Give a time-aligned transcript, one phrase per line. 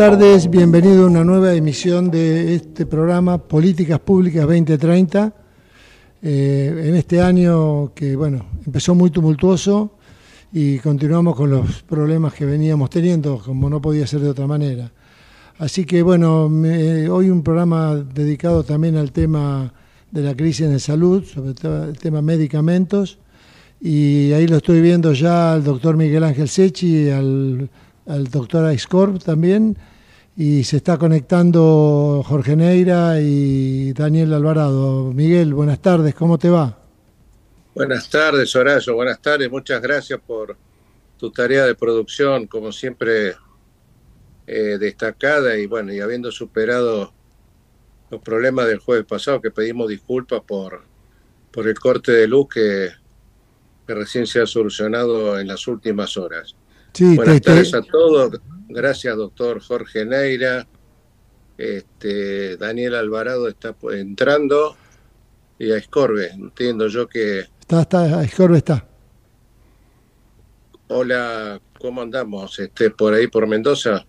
[0.00, 5.34] tardes, bienvenido a una nueva emisión de este programa Políticas Públicas 2030.
[6.22, 9.98] Eh, en este año que bueno empezó muy tumultuoso
[10.54, 14.90] y continuamos con los problemas que veníamos teniendo, como no podía ser de otra manera.
[15.58, 19.70] Así que bueno, hoy un programa dedicado también al tema
[20.10, 23.18] de la crisis en salud, sobre todo el tema medicamentos,
[23.78, 27.68] y ahí lo estoy viendo ya al doctor Miguel Ángel Sechi, al
[28.10, 29.76] al doctor Aiscorp también,
[30.36, 35.12] y se está conectando Jorge Neira y Daniel Alvarado.
[35.12, 36.78] Miguel, buenas tardes, ¿cómo te va?
[37.74, 40.56] Buenas tardes, Horacio, buenas tardes, muchas gracias por
[41.18, 43.36] tu tarea de producción, como siempre
[44.46, 47.12] eh, destacada y bueno, y habiendo superado
[48.10, 50.82] los problemas del jueves pasado, que pedimos disculpas por,
[51.52, 52.90] por el corte de luz que
[53.86, 56.56] recién se ha solucionado en las últimas horas.
[56.98, 58.40] Buenas tardes a todos.
[58.72, 60.66] Gracias, doctor Jorge Neira.
[61.58, 64.76] Este, Daniel Alvarado está entrando
[65.58, 66.28] y a Escorbe.
[66.30, 67.40] Entiendo yo que.
[67.40, 68.86] Está, está, Escorbe está.
[70.88, 72.58] Hola, ¿cómo andamos?
[72.58, 74.06] Este, por ahí, por Mendoza.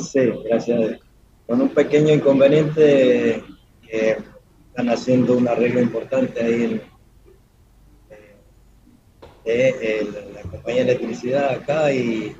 [0.00, 1.00] Sí, gracias.
[1.46, 3.42] Con un pequeño inconveniente
[3.86, 4.16] que
[4.68, 6.92] están haciendo un arreglo importante ahí en,
[9.44, 12.34] de la compañía de electricidad acá y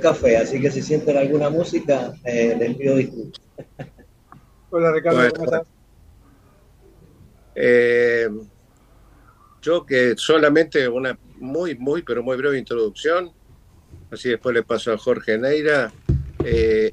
[0.00, 3.40] café, así que si sienten alguna música, eh, les pido disculpas.
[4.70, 5.62] Hola Ricardo, ¿cómo estás?
[7.54, 8.28] Eh,
[9.62, 13.30] yo que solamente una muy, muy, pero muy breve introducción,
[14.10, 15.92] así después le paso a Jorge Neira.
[16.44, 16.92] Eh,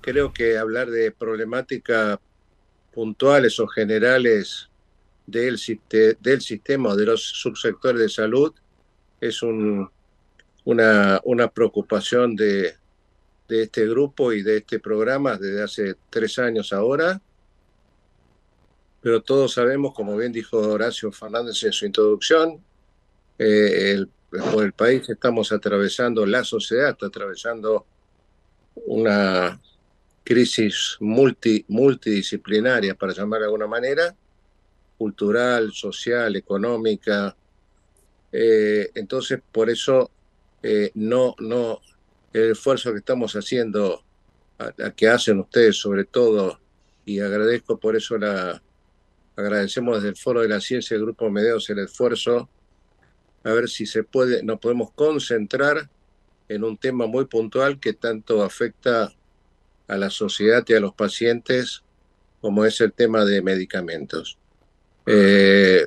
[0.00, 2.18] creo que hablar de problemáticas
[2.92, 4.68] puntuales o generales
[5.26, 5.58] del,
[6.20, 8.52] del sistema de los subsectores de salud
[9.20, 9.88] es un,
[10.64, 12.74] una, una, preocupación de,
[13.48, 17.20] de, este grupo y de este programa desde hace tres años ahora.
[19.00, 22.64] Pero todos sabemos, como bien dijo Horacio Fernández en su introducción,
[23.38, 27.86] eh, el, por el país estamos atravesando, la sociedad está atravesando
[28.86, 29.60] una
[30.24, 34.14] crisis multi, multidisciplinaria, para llamar de alguna manera,
[34.96, 37.36] cultural, social, económica.
[38.32, 40.10] Eh, entonces, por eso
[40.66, 41.82] eh, no, no,
[42.32, 44.02] el esfuerzo que estamos haciendo,
[44.58, 46.58] a, que hacen ustedes sobre todo,
[47.04, 48.62] y agradezco por eso la,
[49.36, 52.48] agradecemos desde el Foro de la Ciencia, el Grupo Medios, el esfuerzo,
[53.42, 55.90] a ver si se puede, nos podemos concentrar
[56.48, 59.12] en un tema muy puntual que tanto afecta
[59.86, 61.82] a la sociedad y a los pacientes
[62.40, 64.38] como es el tema de medicamentos.
[65.04, 65.86] Eh,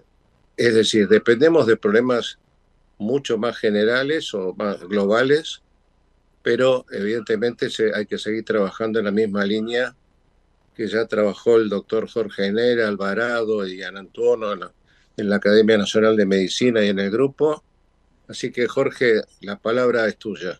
[0.56, 2.38] es decir, dependemos de problemas
[2.98, 5.62] mucho más generales o más globales,
[6.42, 9.96] pero evidentemente se, hay que seguir trabajando en la misma línea
[10.76, 14.72] que ya trabajó el doctor Jorge Enera, Alvarado y Ana Antuono en la,
[15.18, 17.64] en la Academia Nacional de Medicina y en el grupo.
[18.28, 20.60] Así que Jorge, la palabra es tuya.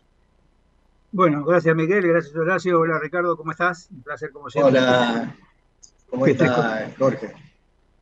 [1.12, 2.80] Bueno, gracias Miguel, gracias Horacio.
[2.80, 3.88] Hola Ricardo, ¿cómo estás?
[3.90, 4.78] Un placer como siempre.
[4.78, 5.36] Hola,
[6.10, 7.47] ¿cómo estás Jorge?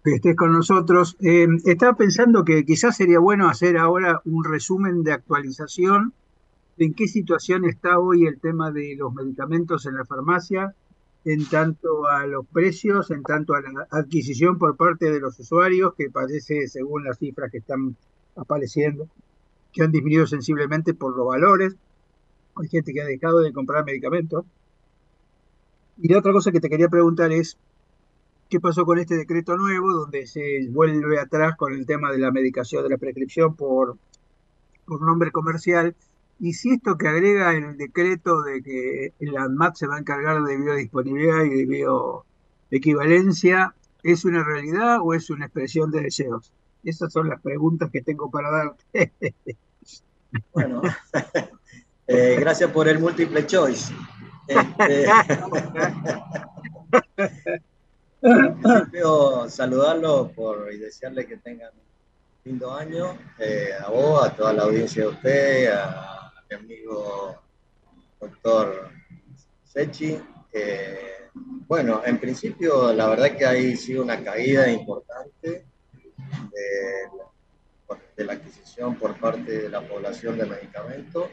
[0.06, 1.16] Que estés con nosotros.
[1.20, 6.12] Eh, estaba pensando que quizás sería bueno hacer ahora un resumen de actualización
[6.76, 10.74] de en qué situación está hoy el tema de los medicamentos en la farmacia,
[11.24, 15.94] en tanto a los precios, en tanto a la adquisición por parte de los usuarios,
[15.94, 17.96] que parece, según las cifras que están
[18.36, 19.08] apareciendo,
[19.72, 21.74] que han disminuido sensiblemente por los valores.
[22.54, 24.44] Hay gente que ha dejado de comprar medicamentos.
[25.98, 27.58] Y la otra cosa que te quería preguntar es,
[28.48, 32.30] qué pasó con este decreto nuevo, donde se vuelve atrás con el tema de la
[32.30, 33.96] medicación, de la prescripción por,
[34.86, 35.94] por nombre comercial,
[36.38, 40.42] y si esto que agrega el decreto de que el ANMAT se va a encargar
[40.42, 41.66] de biodisponibilidad y de
[42.70, 46.52] bioequivalencia, ¿es una realidad o es una expresión de deseos?
[46.84, 49.12] Esas son las preguntas que tengo para darte.
[50.52, 50.82] bueno,
[52.06, 53.94] eh, gracias por el múltiple choice.
[57.16, 57.62] Este...
[58.62, 61.82] principio, saludarlo por, y desearle que tengan un
[62.44, 63.18] lindo año.
[63.38, 67.42] Eh, a vos, a toda la audiencia de usted, a, mi amigo
[68.20, 68.90] doctor
[69.64, 70.18] Sechi.
[71.66, 75.66] bueno, en principio, la verdad que ha sido una caída importante
[78.16, 81.28] de, la adquisición por parte de la población de medicamentos.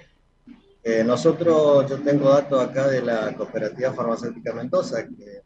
[0.84, 5.42] Eh, nosotros, yo tengo datos acá de la Cooperativa Farmacéutica Mendoza, que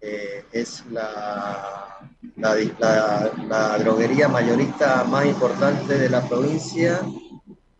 [0.00, 1.98] eh, es la,
[2.36, 7.00] la, droguería mayorista más importante de la provincia,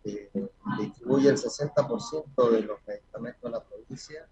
[0.03, 0.29] eh,
[0.79, 4.27] distribuye el 60% de los medicamentos de la provincia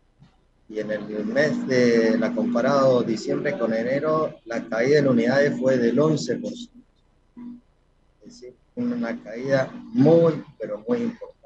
[0.69, 5.77] y en el mes de la comparado diciembre con enero, la caída en unidades fue
[5.77, 6.45] del 11%.
[6.45, 11.38] Es decir, una caída muy, pero muy importante.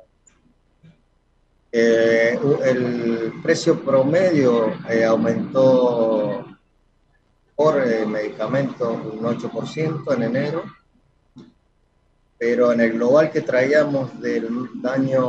[1.75, 6.45] Eh, el precio promedio eh, aumentó
[7.55, 10.63] por eh, medicamento un 8% en enero,
[12.37, 15.23] pero en el global que traíamos del año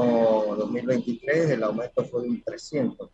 [0.54, 3.08] 2023 el aumento fue de un 300%.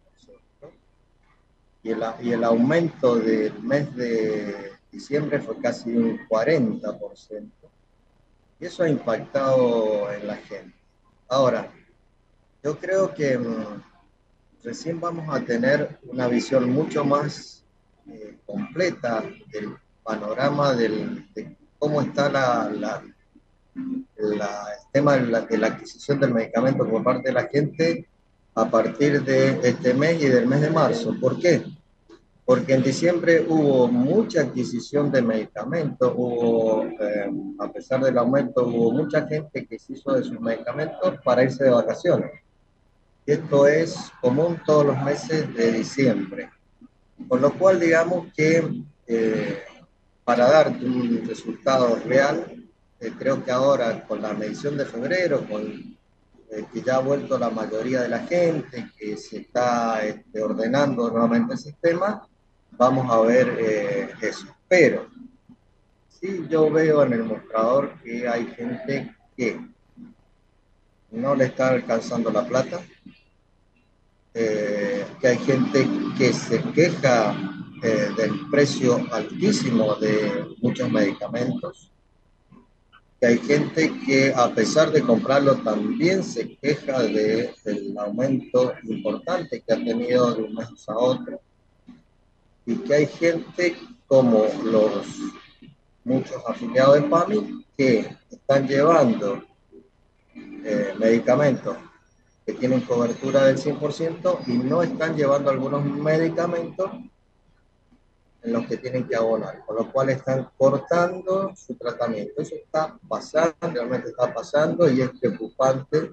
[1.84, 7.48] Y el, y el aumento del mes de diciembre fue casi un 40%.
[8.58, 10.74] Y eso ha impactado en la gente.
[11.28, 11.70] Ahora,
[12.62, 13.82] yo creo que mm,
[14.62, 17.64] recién vamos a tener una visión mucho más
[18.06, 19.22] eh, completa
[19.52, 23.02] del panorama de cómo está la,
[23.74, 24.42] el
[24.92, 28.06] tema de la, de la, adquisición del medicamento por parte de la gente
[28.54, 31.14] a partir de este mes y del mes de marzo.
[31.20, 31.64] ¿Por qué?
[32.44, 37.30] Porque en diciembre hubo mucha adquisición de medicamentos, hubo, eh,
[37.60, 41.64] a pesar del aumento, hubo mucha gente que se hizo de sus medicamentos para irse
[41.64, 42.30] de vacaciones.
[43.26, 46.50] Esto es común todos los meses de diciembre.
[47.28, 49.62] Con lo cual, digamos que eh,
[50.24, 52.64] para dar un resultado real,
[52.98, 55.96] eh, creo que ahora con la medición de febrero, con
[56.50, 61.10] eh, que ya ha vuelto la mayoría de la gente, que se está este, ordenando
[61.10, 62.26] nuevamente el sistema,
[62.72, 64.46] vamos a ver eso.
[64.66, 65.08] Pero
[66.08, 69.60] sí yo veo en el mostrador que hay gente que
[71.12, 72.80] no le está alcanzando la plata,
[74.34, 77.34] eh, que hay gente que se queja
[77.82, 81.90] eh, del precio altísimo de muchos medicamentos,
[83.20, 89.62] que hay gente que a pesar de comprarlo también se queja de, del aumento importante
[89.66, 91.40] que ha tenido de un mes a otro,
[92.66, 93.76] y que hay gente
[94.06, 95.06] como los
[96.04, 99.42] muchos afiliados de PAMI que están llevando
[100.64, 101.76] eh, medicamentos
[102.54, 106.90] tienen cobertura del 100% y no están llevando algunos medicamentos
[108.42, 112.40] en los que tienen que abonar, con lo cual están cortando su tratamiento.
[112.40, 116.12] Eso está pasando, realmente está pasando y es preocupante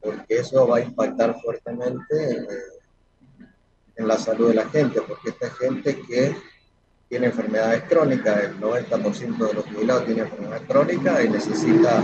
[0.00, 2.46] porque eso va a impactar fuertemente eh,
[3.96, 6.36] en la salud de la gente, porque esta gente que
[7.12, 12.02] tiene enfermedades crónicas, el 90% de los jubilados tiene enfermedades crónicas y necesita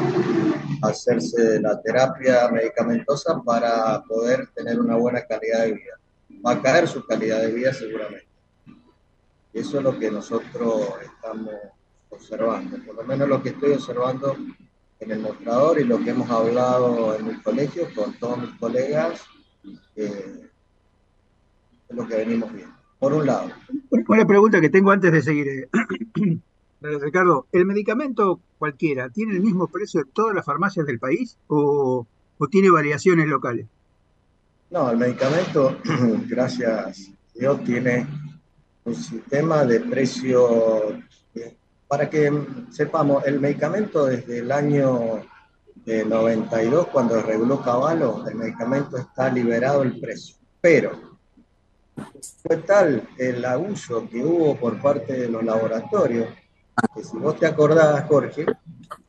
[0.83, 5.99] hacerse la terapia medicamentosa para poder tener una buena calidad de vida.
[6.45, 8.29] Va a caer su calidad de vida seguramente.
[9.55, 11.55] Eso es lo que nosotros estamos
[12.11, 14.37] observando, por lo menos lo que estoy observando
[15.01, 19.23] en el mostrador y lo que hemos hablado en mi colegio con todos mis colegas,
[19.97, 20.51] eh,
[21.89, 23.49] es lo que venimos viendo por un lado.
[24.09, 25.49] Una pregunta que tengo antes de seguir.
[25.49, 25.69] Eh.
[26.81, 32.07] Ricardo, ¿el medicamento cualquiera tiene el mismo precio en todas las farmacias del país o,
[32.51, 33.67] tiene variaciones locales?
[34.71, 35.79] No, el medicamento,
[36.29, 36.93] gracias a
[37.35, 38.07] Dios, tiene
[38.85, 40.99] un sistema de precio.
[41.89, 42.31] Para que
[42.71, 45.23] sepamos, el medicamento desde el año
[45.87, 50.37] 92, cuando reguló Caballo, el medicamento está liberado el precio.
[50.61, 51.08] Pero
[52.43, 56.29] fue tal el abuso que hubo por parte de los laboratorios,
[56.95, 58.47] que si vos te acordás, Jorge,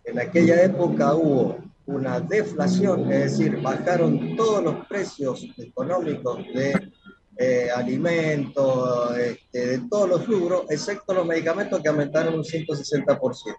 [0.03, 6.91] en aquella época hubo una deflación, es decir, bajaron todos los precios económicos de
[7.37, 13.55] eh, alimentos, este, de todos los rubros, excepto los medicamentos que aumentaron un 160%.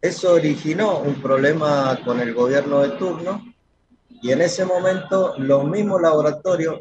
[0.00, 3.42] Eso originó un problema con el gobierno de turno
[4.22, 6.80] y en ese momento los mismos laboratorios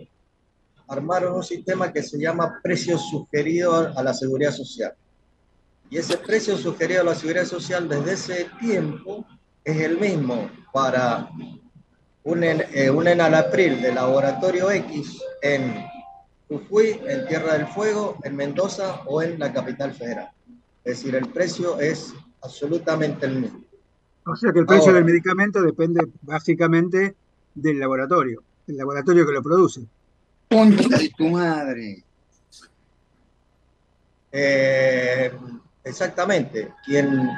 [0.88, 4.94] armaron un sistema que se llama precio sugerido a la seguridad social.
[5.90, 9.26] Y ese precio sugerido a la seguridad social desde ese tiempo
[9.64, 11.30] es el mismo para
[12.24, 15.86] un, eh, un enalapril de laboratorio X en
[16.50, 20.30] Jujuy, en Tierra del Fuego, en Mendoza o en la capital federal.
[20.84, 23.62] Es decir, el precio es absolutamente el mismo.
[24.26, 27.16] O sea que el precio del medicamento depende básicamente
[27.56, 29.82] del laboratorio, el laboratorio que lo produce.
[30.50, 32.04] Concha de tu madre.
[34.32, 35.32] Eh,
[35.84, 36.72] exactamente.
[36.86, 37.30] Quien,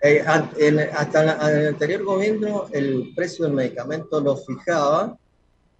[0.00, 5.16] eh, hasta el anterior gobierno el precio del medicamento lo fijaba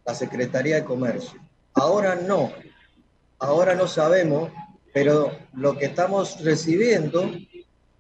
[0.05, 1.39] la Secretaría de Comercio.
[1.75, 2.53] Ahora no.
[3.39, 4.51] Ahora no sabemos
[4.93, 7.31] pero lo que estamos recibiendo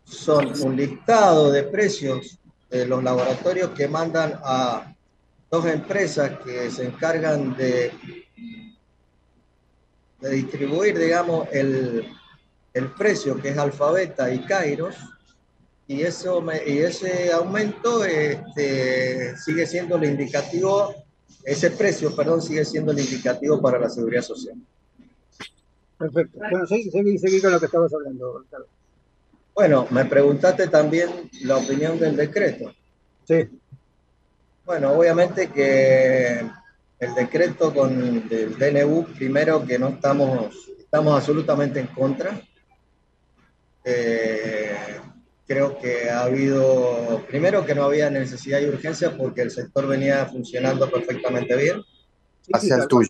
[0.05, 2.39] son un listado de precios
[2.71, 4.95] de los laboratorios que mandan a
[5.51, 7.93] dos empresas que se encargan de,
[10.21, 12.07] de distribuir, digamos, el,
[12.75, 14.97] el precio que es Alfabeta y Kairos,
[15.87, 20.95] y, eso y ese aumento este, sigue siendo el indicativo,
[21.45, 24.57] ese precio, perdón, sigue siendo el indicativo para la seguridad social.
[25.97, 26.39] Perfecto.
[26.39, 28.45] Bueno, seguí, seguí, con lo que estabas hablando,
[29.55, 32.73] Bueno, me preguntaste también la opinión del decreto.
[33.27, 33.49] Sí.
[34.65, 36.47] Bueno, obviamente que
[37.01, 42.41] el decreto con el DNU, primero que no estamos, estamos absolutamente en contra.
[43.85, 44.77] Eh,
[45.47, 50.27] creo que ha habido, primero que no había necesidad y urgencia porque el sector venía
[50.27, 51.83] funcionando perfectamente bien.
[52.53, 53.09] Hacia el tuyo.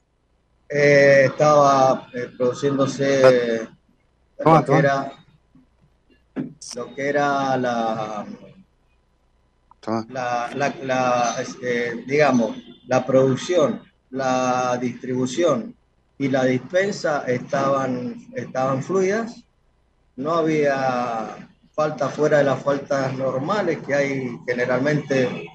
[0.68, 3.66] Eh, estaba eh, produciéndose
[4.44, 5.12] lo, Que era,
[6.76, 8.26] lo que era la,
[10.10, 12.54] la, la, este, digamos,
[12.88, 15.74] la producción, la distribución
[16.18, 19.44] y la dispensa estaban, estaban fluidas,
[20.16, 25.46] no había falta fuera de las faltas normales que hay generalmente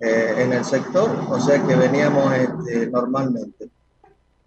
[0.00, 3.68] eh, en el sector, o sea que veníamos este, normalmente.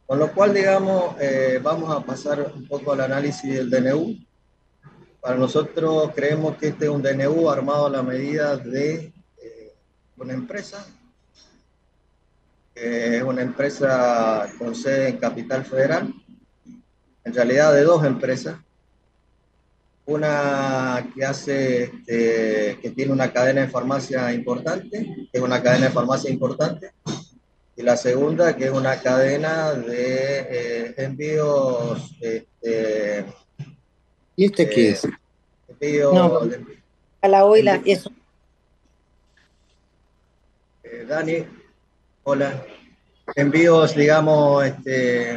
[0.07, 4.15] Con lo cual, digamos, eh, vamos a pasar un poco al análisis del DNU.
[5.21, 9.73] Para nosotros creemos que este es un DNU armado a la medida de eh,
[10.17, 10.83] una empresa,
[12.81, 16.13] es una empresa con sede en Capital Federal,
[17.23, 18.57] en realidad de dos empresas,
[20.05, 25.87] una que hace, este, que tiene una cadena de farmacia importante, que es una cadena
[25.87, 26.91] de farmacia importante,
[27.75, 32.11] y la segunda que es una cadena de eh, envíos.
[32.19, 33.25] Este,
[34.35, 35.07] ¿Y este qué es?
[35.67, 36.39] Envío
[37.21, 38.11] a la oila, eso.
[40.83, 41.45] Eh, Dani,
[43.35, 45.31] Envíos, digamos, este,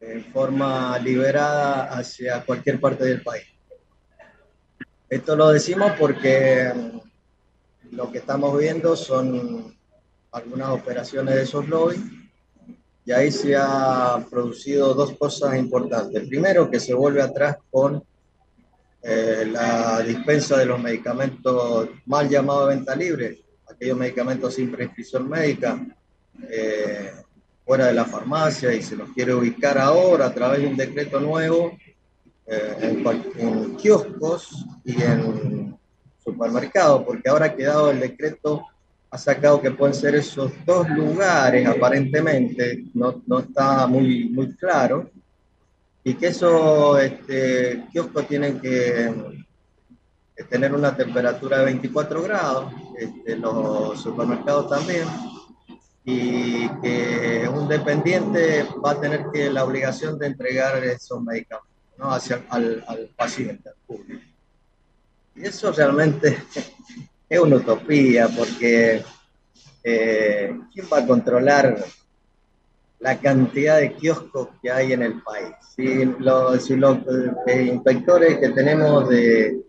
[0.00, 3.44] en forma liberada hacia cualquier parte del país.
[5.08, 9.76] Esto lo decimos porque mm, lo que estamos viendo son
[10.32, 12.00] algunas operaciones de esos lobbies
[13.04, 16.28] y ahí se ha producido dos cosas importantes.
[16.28, 18.02] Primero, que se vuelve atrás con
[19.02, 23.42] eh, la dispensa de los medicamentos mal llamados venta libre,
[23.80, 25.80] aquellos medicamentos sin prescripción médica,
[26.50, 27.12] eh,
[27.64, 31.18] fuera de la farmacia y se los quiere ubicar ahora a través de un decreto
[31.18, 31.78] nuevo
[32.46, 33.02] eh,
[33.38, 35.78] en, kioscos y en
[36.22, 38.66] supermercados, porque ahora ha quedado el decreto,
[39.10, 45.10] ha sacado que pueden ser esos dos lugares aparentemente, no, no está muy, muy claro,
[46.04, 49.10] y que esos este, kioscos tienen que
[50.44, 55.06] tener una temperatura de 24 grados, este, los supermercados también,
[56.04, 61.68] y que un dependiente va a tener que la obligación de entregar esos medicamentos
[61.98, 64.24] hacia al, al paciente, al público.
[65.34, 66.42] Y eso realmente
[67.28, 69.04] es una utopía porque
[69.82, 71.84] eh, ¿quién va a controlar
[72.98, 75.54] la cantidad de kioscos que hay en el país?
[75.74, 76.98] Si los, si los
[77.46, 79.60] eh, inspectores que tenemos de,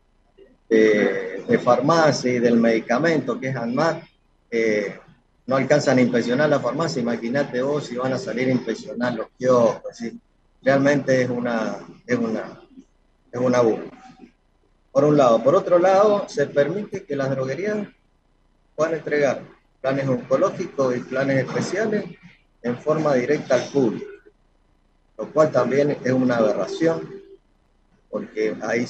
[0.71, 4.03] de, farmacia y del medicamento, que es ANMAT,
[4.49, 4.97] eh,
[5.45, 9.27] no alcanzan a inspeccionar la farmacia, imagínate vos si van a salir a inspeccionar los
[9.37, 10.01] kioscos,
[10.61, 12.61] realmente es una, es una,
[13.31, 13.91] es una burla.
[14.91, 15.41] Por un lado.
[15.43, 17.87] Por otro lado, se permite que las droguerías
[18.75, 19.41] puedan entregar
[19.81, 22.05] planes oncológicos y planes especiales
[22.61, 24.05] en forma directa al público,
[25.17, 27.09] lo cual también es una aberración,
[28.09, 28.85] porque ahí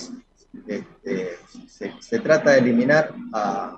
[0.67, 1.38] este,
[1.71, 3.77] se, se, trata de eliminar a,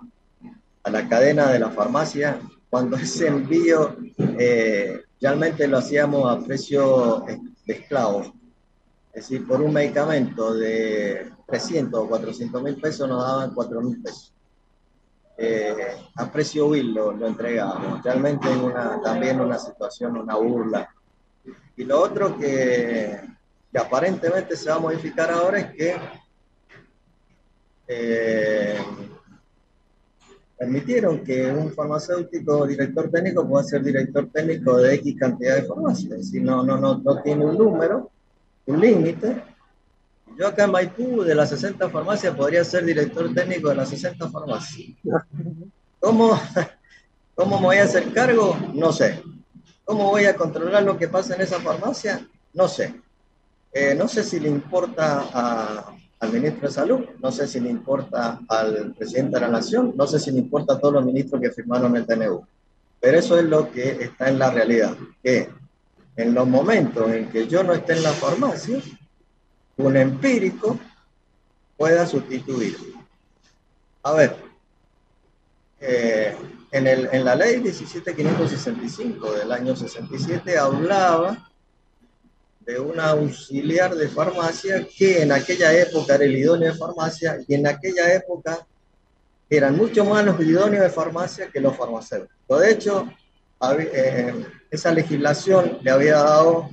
[0.84, 7.24] a la cadena de la farmacia cuando ese envío eh, realmente lo hacíamos a precio
[7.66, 8.34] de esclavo.
[9.14, 14.02] Es decir, por un medicamento de 300 o 400 mil pesos nos daban 4 mil
[14.02, 14.34] pesos.
[15.38, 18.04] Eh, a precio vil lo, lo entregábamos.
[18.04, 20.90] Realmente una, también una situación, una burla.
[21.78, 23.22] Y lo otro que,
[23.72, 25.96] que aparentemente se va a modificar ahora es que
[27.88, 28.78] eh,
[30.58, 36.12] permitieron que un farmacéutico director técnico pueda ser director técnico de X cantidad de farmacias.
[36.12, 38.10] Es decir, no, no, no, no tiene un número,
[38.66, 39.44] un límite.
[40.38, 44.30] Yo acá en Maipú, de las 60 farmacias, podría ser director técnico de las 60
[44.30, 44.98] farmacias.
[46.00, 46.40] ¿Cómo,
[47.36, 48.58] ¿Cómo me voy a hacer cargo?
[48.74, 49.22] No sé.
[49.86, 52.26] ¿Cómo voy a controlar lo que pasa en esa farmacia?
[52.54, 53.02] No sé.
[53.74, 55.84] eh, no sé si le importa
[56.24, 60.08] al ministro de Salud, no sé si le importa al presidente de la Nación, no
[60.08, 62.48] sé si le importa a todos los ministros que firmaron el TNU.
[63.02, 65.50] Pero eso es lo que está en la realidad, que
[66.16, 68.80] en los momentos en que yo no esté en la farmacia,
[69.78, 70.80] un empírico
[71.76, 72.78] pueda sustituir.
[74.04, 74.38] A ver,
[75.82, 76.38] eh,
[76.72, 81.52] en, el, en la ley 17565 del año 67 hablaba
[82.66, 87.56] de un auxiliar de farmacia que en aquella época era el idóneo de farmacia y
[87.56, 88.66] en aquella época
[89.50, 92.60] eran mucho más los idóneos de farmacia que los farmacéuticos.
[92.60, 93.08] De hecho,
[93.80, 96.70] eh, esa legislación le había dado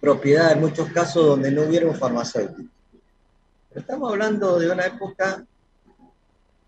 [0.00, 2.70] propiedad en muchos casos donde no hubiera un farmacéutico.
[3.74, 5.44] estamos hablando de una época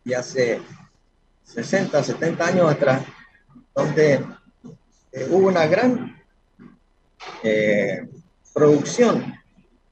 [0.04, 0.60] y hace
[1.44, 3.02] 60, 70 años atrás,
[3.74, 4.24] donde
[5.12, 6.16] eh, hubo una gran
[7.42, 8.06] eh,
[8.54, 9.34] producción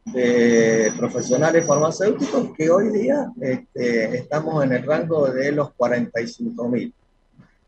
[0.05, 6.95] de profesionales farmacéuticos que hoy día este, estamos en el rango de los 45 mil.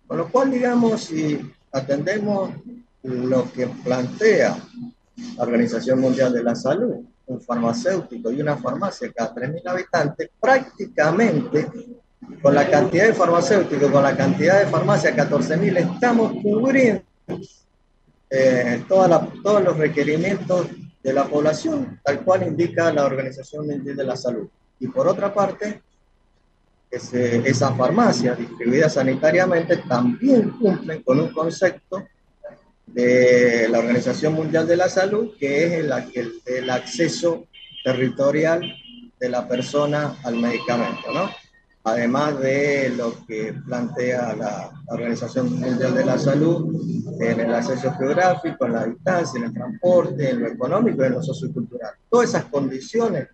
[0.06, 1.40] Con lo cual, digamos, si
[1.72, 2.50] atendemos
[3.02, 4.56] lo que plantea
[5.36, 11.68] la Organización Mundial de la Salud, un farmacéutico y una farmacia cada 3.000 habitantes, prácticamente
[12.40, 17.02] con la cantidad de farmacéuticos, con la cantidad de farmacias, 14.000, estamos cubriendo
[18.30, 20.66] eh, todos los requerimientos
[21.04, 24.48] de la población, tal cual indica la Organización Mundial de la Salud.
[24.80, 25.82] Y por otra parte,
[26.90, 32.06] ese, esas farmacias distribuidas sanitariamente también cumplen con un concepto
[32.86, 35.92] de la Organización Mundial de la Salud, que es el,
[36.46, 37.48] el acceso
[37.84, 38.62] territorial
[39.20, 41.28] de la persona al medicamento, ¿no?
[41.84, 46.74] Además de lo que plantea la Organización Mundial de la Salud
[47.20, 51.12] en el acceso geográfico, en la distancia, en el transporte, en lo económico y en
[51.12, 51.92] lo sociocultural.
[52.08, 53.28] Todas esas condiciones,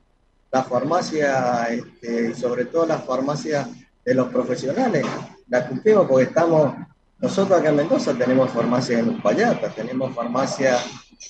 [0.50, 3.68] la farmacia este, y sobre todo la farmacia
[4.04, 5.06] de los profesionales,
[5.48, 6.74] la cumplimos porque estamos,
[7.20, 10.76] nosotros acá en Mendoza tenemos farmacia en Uspallata, tenemos farmacia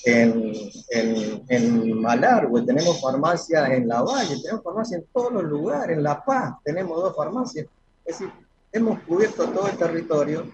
[0.05, 0.53] en,
[0.89, 6.03] en, en Malargüe, tenemos farmacia en La Valle, tenemos farmacia en todos los lugares, en
[6.03, 7.67] La Paz tenemos dos farmacias.
[8.05, 8.33] Es decir,
[8.71, 10.51] hemos cubierto todo el territorio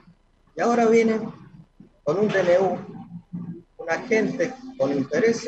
[0.56, 1.32] y ahora vienen
[2.04, 2.78] con un DNU,
[3.78, 5.48] una gente con interés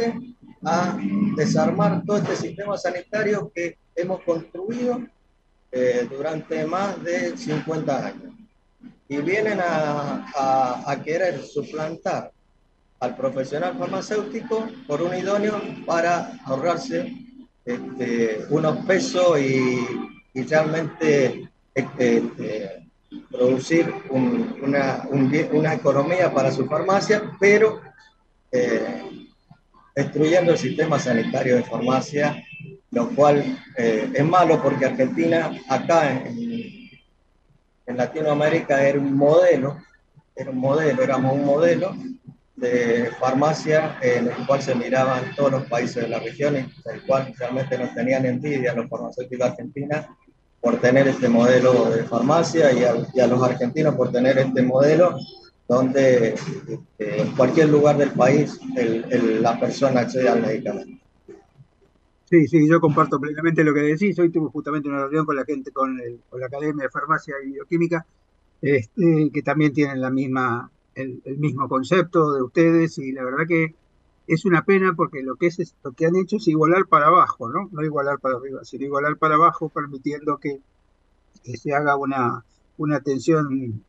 [0.63, 0.97] a
[1.35, 5.01] desarmar todo este sistema sanitario que hemos construido
[5.71, 8.33] eh, durante más de 50 años.
[9.07, 12.31] Y vienen a, a, a querer suplantar
[12.99, 17.13] al profesional farmacéutico por un idóneo para ahorrarse
[17.65, 19.79] este, unos pesos y,
[20.47, 22.87] realmente este, este,
[23.29, 27.81] producir una, una, economía para su farmacia, pero
[28.51, 29.27] eh,
[29.93, 32.41] destruyendo el sistema sanitario de farmacia,
[32.91, 36.89] lo cual eh, es malo porque Argentina acá en,
[37.85, 39.77] en Latinoamérica era un modelo,
[40.35, 41.95] era un modelo, éramos un modelo
[42.59, 47.01] de farmacia en el cual se miraban todos los países de la región y el
[47.05, 50.05] cual realmente nos tenían envidia los farmacéuticos argentinos
[50.61, 52.83] por tener este modelo de farmacia y
[53.19, 55.17] a, los argentinos por tener este modelo
[55.67, 58.59] donde este, en cualquier lugar del país
[59.41, 60.99] la persona accede al medicamento.
[62.25, 64.19] Sí, sí, yo comparto plenamente lo que decís.
[64.19, 68.05] Hoy tuve justamente una reunión con la gente, con, la Academia de Farmacia y Bioquímica,
[68.61, 70.69] este, que también tienen la misma
[70.99, 73.75] el, mismo concepto de ustedes y la verdad que
[74.27, 77.49] es una pena porque lo que, es, lo que han hecho es igualar para abajo,
[77.49, 77.69] ¿no?
[77.71, 80.61] No igualar para arriba, sino igualar para abajo, permitiendo que,
[81.55, 82.43] se haga una,
[82.77, 83.83] una atención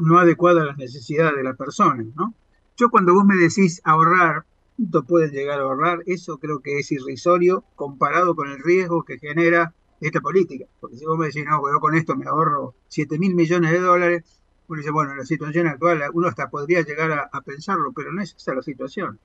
[0.00, 2.34] no adecuada a las necesidades de la persona, ¿no?
[2.76, 4.44] Yo cuando vos me decís ahorrar,
[4.76, 6.02] ¿cuánto puedes llegar a ahorrar?
[6.04, 10.66] Eso creo que es irrisorio comparado con el riesgo que genera esta política.
[10.80, 13.80] Porque si vos me decís, no, yo con esto me ahorro 7 mil millones de
[13.80, 18.22] dólares, uno dice, bueno, la situación actual, uno hasta podría llegar a, pensarlo, pero no
[18.22, 19.18] es esa la situación.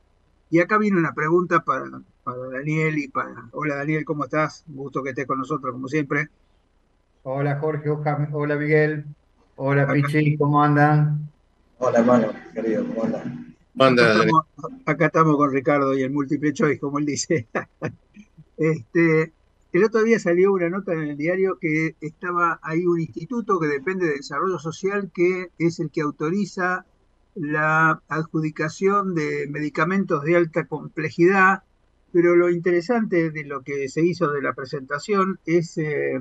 [0.50, 1.86] Y acá viene una pregunta para,
[2.24, 3.50] para Daniel y para...
[3.52, 4.66] Hola Daniel, ¿cómo estás?
[4.68, 6.30] Un gusto que estés con nosotros, como siempre.
[7.24, 9.06] Hola Jorge, hola Miguel,
[9.56, 11.30] hola Pichi, ¿cómo andan?
[11.78, 13.56] Hola hermano, querido, ¿cómo andan?
[13.80, 14.46] Acá estamos,
[14.86, 17.48] acá estamos con Ricardo y el multiple choice, como él dice.
[18.58, 19.32] este,
[19.74, 23.68] el otro día salió una nota en el diario que estaba ahí un instituto que
[23.68, 26.86] depende de desarrollo social que es el que autoriza
[27.36, 31.64] la adjudicación de medicamentos de alta complejidad,
[32.12, 36.20] pero lo interesante de lo que se hizo de la presentación es eh,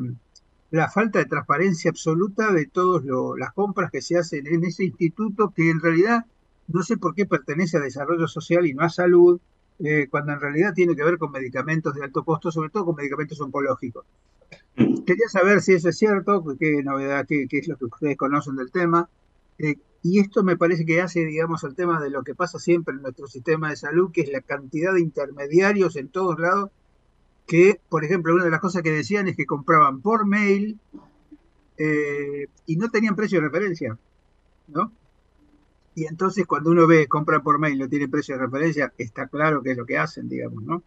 [0.70, 3.04] la falta de transparencia absoluta de todas
[3.36, 6.26] las compras que se hacen en ese instituto que en realidad
[6.68, 9.40] no sé por qué pertenece a desarrollo social y no a salud,
[9.82, 12.96] eh, cuando en realidad tiene que ver con medicamentos de alto costo, sobre todo con
[12.96, 14.04] medicamentos oncológicos.
[14.76, 18.70] Quería saber si eso es cierto, qué novedad, qué, es lo que ustedes conocen del
[18.70, 19.08] tema.
[19.58, 22.94] Eh, y esto me parece que hace, digamos, al tema de lo que pasa siempre
[22.94, 26.70] en nuestro sistema de salud, que es la cantidad de intermediarios en todos lados,
[27.46, 30.78] que, por ejemplo, una de las cosas que decían es que compraban por mail
[31.76, 33.98] eh, y no tenían precio de referencia,
[34.68, 34.92] ¿no?
[35.94, 39.62] Y entonces cuando uno ve compra por mail no tiene precio de referencia, está claro
[39.62, 40.82] que es lo que hacen, digamos, ¿no?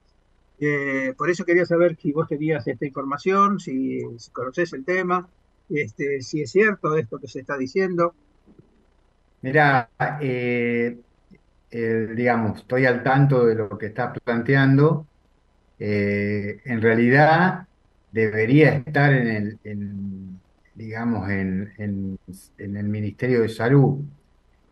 [0.59, 5.27] Eh, por eso quería saber si vos tenías esta información, si, si conoces el tema,
[5.69, 8.13] este, si es cierto esto que se está diciendo.
[9.41, 9.89] Mira,
[10.21, 10.97] eh,
[11.69, 15.05] digamos, estoy al tanto de lo que estás planteando.
[15.79, 17.67] en realidad
[18.13, 20.39] debería estar en el,
[20.75, 23.99] digamos, en, en, el Ministerio de Salud.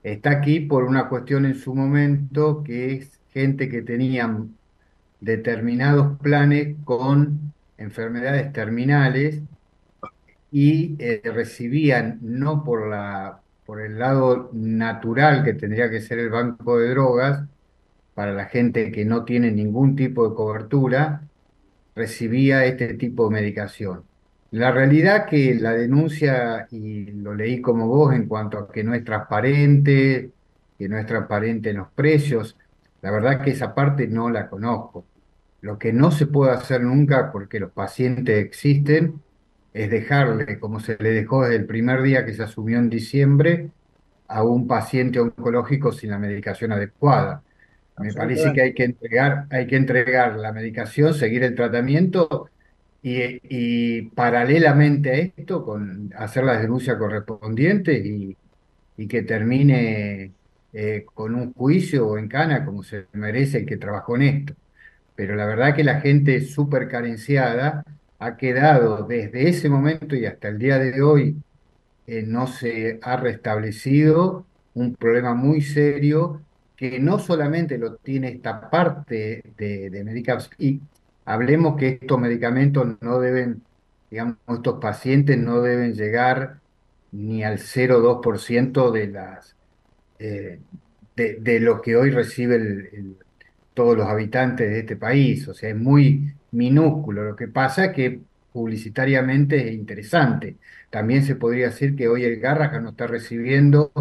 [0.04, 4.36] Está aquí por una cuestión en su momento que es gente que tenía
[5.20, 9.42] determinados planes con enfermedades terminales
[10.52, 16.30] y eh, recibían no por la por el lado natural que tendría que ser el
[16.30, 17.48] banco de drogas
[18.14, 21.24] para la gente que no tiene ningún tipo de cobertura
[21.96, 24.04] recibía este tipo de medicación
[24.52, 28.94] la realidad que la denuncia, y lo leí como vos en cuanto a que no
[28.94, 30.32] es transparente,
[30.78, 32.58] que no es transparente en los precios,
[33.02, 35.06] la verdad que esa parte no la conozco.
[35.62, 39.22] Lo que no se puede hacer nunca, porque los pacientes existen,
[39.74, 43.70] es dejarle, como se le dejó desde el primer día que se asumió en diciembre,
[44.28, 47.42] a un paciente oncológico sin la medicación adecuada.
[47.98, 52.50] Me parece que hay que entregar, hay que entregar la medicación, seguir el tratamiento
[53.04, 58.38] y, paralelamente a esto, con hacer las denuncias correspondientes y,
[59.10, 60.32] que termine
[60.74, 64.54] eh, con un juicio o en cana, como se merece el que trabajó en esto.
[65.16, 67.84] Pero la verdad que la gente súper carenciada
[68.20, 71.38] ha quedado desde ese momento y hasta el día de hoy,
[72.08, 76.42] eh, no se ha restablecido un problema muy serio
[76.76, 80.82] que no solamente lo tiene esta parte de, de y
[81.34, 83.64] hablemos que estos medicamentos no deben,
[84.10, 86.60] digamos, estos pacientes no deben llegar
[87.12, 89.56] ni al 0,2% de las
[90.20, 90.60] eh,
[91.16, 93.18] de, lo que hoy reciben
[93.74, 97.24] todos los habitantes de este país, o sea, es muy minúsculo.
[97.24, 100.58] Lo que pasa es que publicitariamente es interesante.
[100.90, 103.92] También se podría decir que hoy el Garrahan no está recibiendo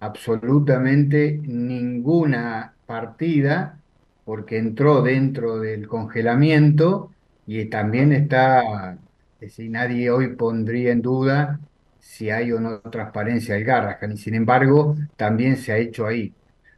[0.00, 3.78] absolutamente ninguna partida
[4.24, 7.10] porque entró dentro del congelamiento
[7.46, 8.92] y también está,
[9.40, 11.60] es decir, nadie hoy pondría en duda
[12.00, 16.32] si hay o no transparencia del Garrahan, y sin embargo también se ha hecho ahí.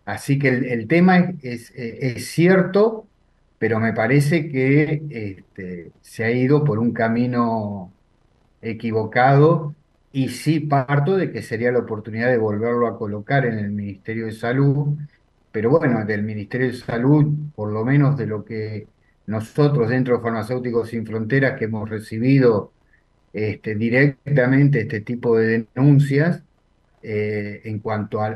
[0.05, 3.07] Así que el, tema es, es, cierto,
[3.59, 7.91] pero me parece que este, se ha ido por un camino
[8.61, 9.75] equivocado
[10.13, 14.27] y sí parto de que sería la oportunidad de volverlo a colocar en el Ministerio
[14.27, 14.97] de Salud
[15.55, 18.89] pero bueno, del Ministerio de Salud, por lo menos de lo que
[19.29, 22.73] nosotros dentro de Farmacéuticos Sin Fronteras que hemos recibido
[23.33, 26.43] este, directamente este tipo de denuncias
[27.05, 28.35] eh, en cuanto a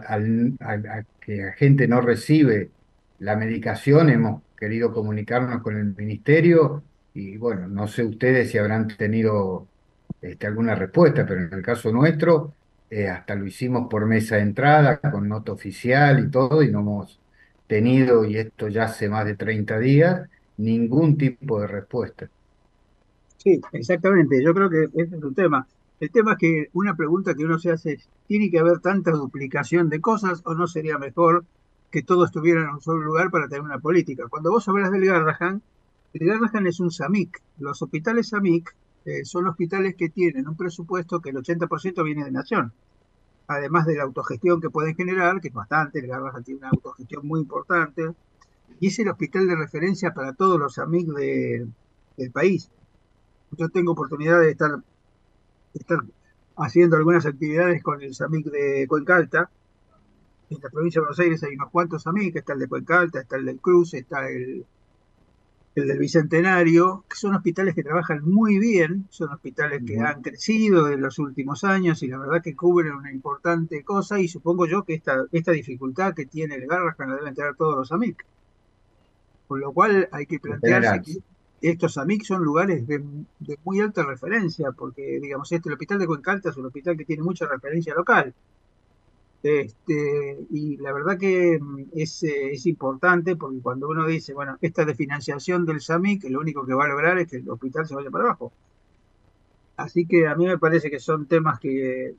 [1.20, 2.70] que la gente no recibe
[3.18, 8.86] la medicación, hemos querido comunicarnos con el Ministerio y bueno, no sé ustedes si habrán
[8.96, 9.66] tenido
[10.22, 12.54] este, alguna respuesta, pero en el caso nuestro
[12.90, 16.80] eh, hasta lo hicimos por mesa de entrada, con nota oficial y todo, y no
[16.80, 17.20] hemos
[17.66, 22.30] tenido, y esto ya hace más de 30 días, ningún tipo de respuesta.
[23.36, 24.42] Sí, exactamente.
[24.42, 25.66] Yo creo que ese es un tema.
[26.00, 29.10] El tema es que una pregunta que uno se hace es, ¿tiene que haber tanta
[29.12, 31.44] duplicación de cosas o no sería mejor
[31.90, 34.26] que todo estuviera en un solo lugar para tener una política?
[34.28, 35.62] Cuando vos hablas del Garrahan,
[36.14, 37.40] el Garrahan es un SAMIC.
[37.58, 38.74] Los hospitales SAMIC
[39.04, 42.72] eh, son hospitales que tienen un presupuesto que el 80% viene de Nación.
[43.46, 47.26] Además de la autogestión que pueden generar, que es bastante, el Garrahan tiene una autogestión
[47.26, 48.14] muy importante,
[48.80, 52.70] y es el hospital de referencia para todos los amigos del país.
[53.52, 54.82] Yo tengo oportunidad de estar,
[55.72, 56.00] estar
[56.56, 59.50] haciendo algunas actividades con el SAMIC de Cuencalta.
[60.50, 63.36] En la provincia de Buenos Aires hay unos cuantos SAMIC, está el de Cuencalta, está
[63.36, 64.66] el del Cruz, está el
[65.82, 70.88] el del Bicentenario, que son hospitales que trabajan muy bien, son hospitales que han crecido
[70.88, 74.84] en los últimos años y la verdad que cubren una importante cosa y supongo yo
[74.84, 78.24] que esta, esta dificultad que tiene el Garrahan la deben tener todos los AMIC.
[79.46, 81.02] Con lo cual hay que plantearse
[81.60, 83.02] que estos AMIC son lugares de,
[83.64, 87.22] muy alta referencia, porque digamos, este, el hospital de Cuencalta es un hospital que tiene
[87.22, 88.34] mucha referencia local.
[89.42, 94.58] Este, y la verdad que mm, es, eh, es, importante porque cuando uno dice, bueno,
[94.60, 97.48] esta de financiación del SAMI, que lo único que va a lograr es que el
[97.48, 98.52] hospital se vaya para abajo.
[99.76, 102.16] Así que a mí me parece que son temas que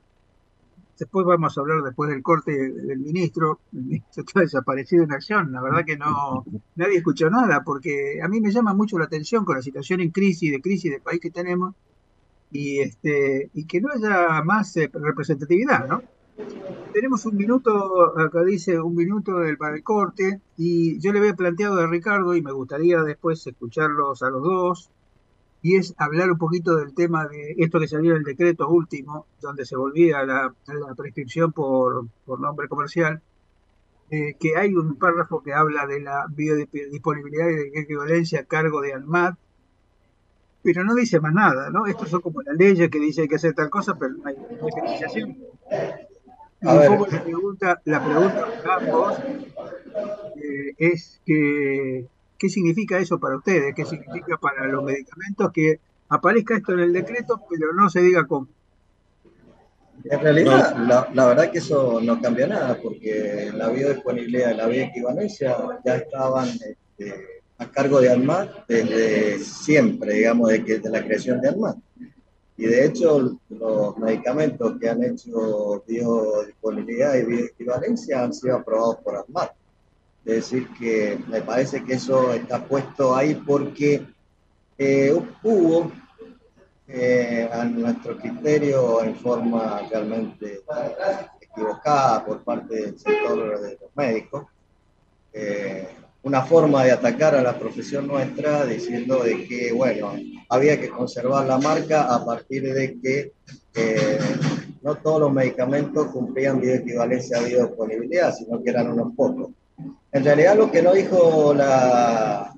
[0.98, 3.60] después vamos a hablar después del corte del ministro.
[3.72, 5.52] El ministro está desaparecido en acción.
[5.52, 6.44] La verdad que no
[6.76, 10.10] nadie escuchó nada porque a mí me llama mucho la atención con la situación en
[10.10, 11.74] crisis, de crisis del país que tenemos
[12.50, 16.02] y este y que no haya más eh, representatividad, ¿no?
[16.92, 21.80] Tenemos un minuto, acá dice un minuto para el corte, y yo le había planteado
[21.80, 24.90] a Ricardo, y me gustaría después escucharlos a los dos,
[25.62, 29.26] y es hablar un poquito del tema de esto que salió en el decreto último,
[29.40, 30.54] donde se volvía a la,
[30.96, 33.22] prescripción por, nombre comercial,
[34.10, 38.80] eh, que hay un párrafo que habla de la biodisponibilidad y de equivalencia a cargo
[38.80, 39.38] de ANMAT,
[40.62, 41.86] pero no dice más nada, ¿no?
[41.86, 44.26] Estos son como las leyes que dice que hay que hacer tal cosa, pero no
[44.26, 44.36] hay,
[46.60, 49.18] la pregunta, la pregunta ambos
[50.36, 52.06] eh, es que
[52.40, 53.74] ¿Qué significa eso para ustedes?
[53.74, 58.26] ¿Qué significa para los medicamentos que aparezca esto en el decreto, pero no se diga
[58.26, 58.48] cómo?
[60.04, 60.74] En realidad,
[61.12, 66.48] la, verdad que eso no cambia nada, porque la biodisponibilidad y la bioequivalencia ya estaban
[66.48, 71.76] este, a cargo de ANMAT desde siempre, digamos, desde la creación de ANMAT.
[72.60, 79.16] Y de hecho, los medicamentos que han hecho biodisponibilidad y bioequivalencia han sido aprobados por
[79.16, 79.52] ANMAT.
[80.26, 84.06] Es decir, que me parece que eso está puesto ahí porque
[84.76, 85.10] eh,
[85.42, 85.90] hubo,
[86.86, 90.60] eh, a nuestro criterio, en forma realmente
[91.40, 94.44] equivocada por parte del sector de los médicos,
[95.32, 95.88] eh,
[96.22, 100.12] una forma de atacar a la profesión nuestra diciendo de que, bueno,
[100.48, 103.32] había que conservar la marca a partir de que
[104.82, 109.50] no todos los medicamentos cumplían bioequivalencia a biodisponibilidad, sino que eran unos pocos.
[110.12, 112.54] En realidad lo que no dijo la,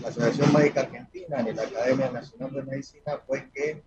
[0.00, 3.82] la Asociación Médica Argentina ni la Academia Nacional de Medicina fue que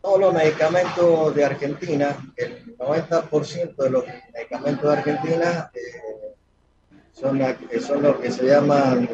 [0.00, 4.04] todos los medicamentos de Argentina, el 90% de los
[4.34, 6.31] medicamentos de Argentina eh,
[7.12, 7.40] son,
[7.80, 9.08] son los que se llaman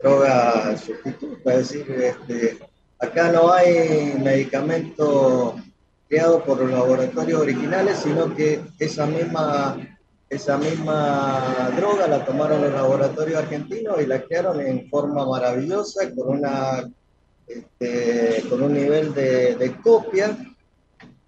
[0.00, 2.58] drogas sustitutas, es decir, este,
[2.98, 5.54] acá no hay medicamentos
[6.08, 9.76] creados por los laboratorios originales, sino que esa misma
[10.32, 16.38] esa misma droga la tomaron los laboratorios argentinos y la crearon en forma maravillosa, con,
[16.38, 16.90] una,
[17.46, 20.34] este, con un nivel de, copia,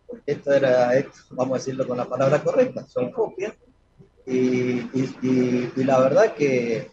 [0.06, 0.90] porque esto era,
[1.32, 3.52] vamos a decirlo con la palabra correcta, son copias,
[4.26, 6.90] y, la verdad que,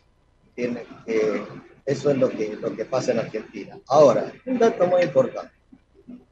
[1.86, 3.80] eso es lo que, lo que pasa en Argentina.
[3.88, 5.54] Ahora, un dato muy importante.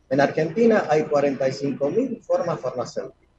[0.09, 3.29] En Argentina hay 45.000 formas farmacéuticas.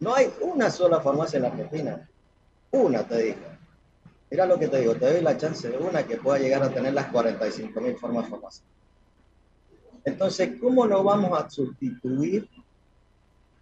[0.00, 2.08] No hay una sola farmacia en la Argentina.
[2.72, 3.36] Una, te digo.
[4.30, 6.70] Mira lo que te digo, te doy la chance de una que pueda llegar a
[6.70, 8.76] tener las 45 mil formas farmacéuticas.
[10.04, 12.48] Entonces, ¿cómo no vamos a sustituir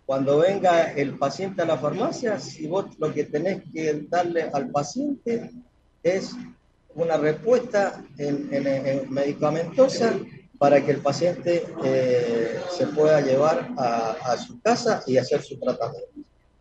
[0.06, 4.70] cuando venga el paciente a la farmacia si vos lo que tenés que darle al
[4.70, 5.50] paciente
[6.02, 6.36] es
[6.94, 8.48] una respuesta en,
[9.10, 10.12] medicamentosa
[10.58, 16.08] para que el paciente eh, se pueda llevar a, su casa y hacer su tratamiento.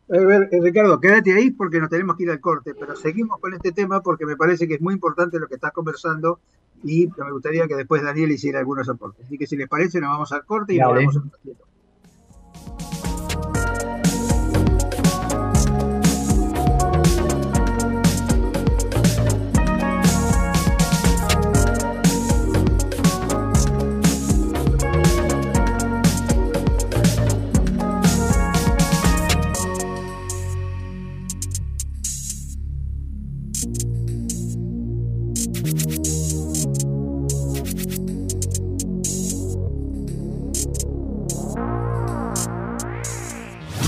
[0.10, 3.72] Eh, Ricardo, quédate ahí porque nos tenemos que ir al corte, pero seguimos con este
[3.72, 6.40] tema porque me parece que es muy importante lo que estás conversando
[6.84, 9.26] y me gustaría que después Daniel hiciera algunos aportes.
[9.26, 11.22] Así que si les parece, nos vamos al corte y volvemos a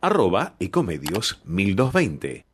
[0.00, 2.44] arroba ecomedios 1220.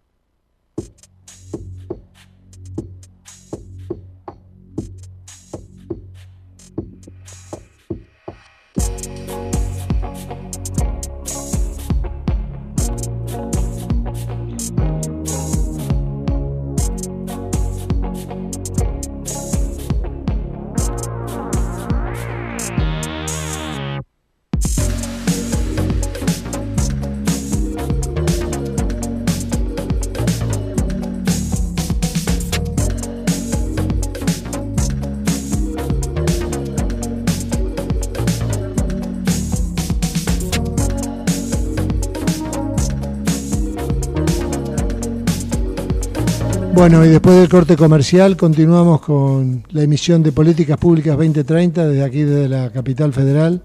[46.74, 52.02] Bueno, y después del corte comercial continuamos con la emisión de Políticas Públicas 2030 desde
[52.02, 53.62] aquí, desde la capital federal.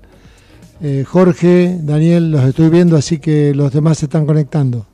[0.79, 4.85] Eh, Jorge, Daniel, los estoy viendo, así que los demás se están conectando.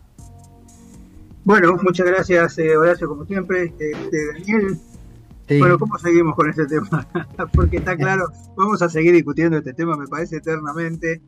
[1.43, 3.73] Bueno, muchas gracias, eh, Horacio, como siempre.
[3.77, 4.79] Este, Daniel,
[5.59, 7.05] bueno, ¿cómo seguimos con este tema?
[7.53, 11.21] Porque está claro, vamos a seguir discutiendo este tema, me parece eternamente.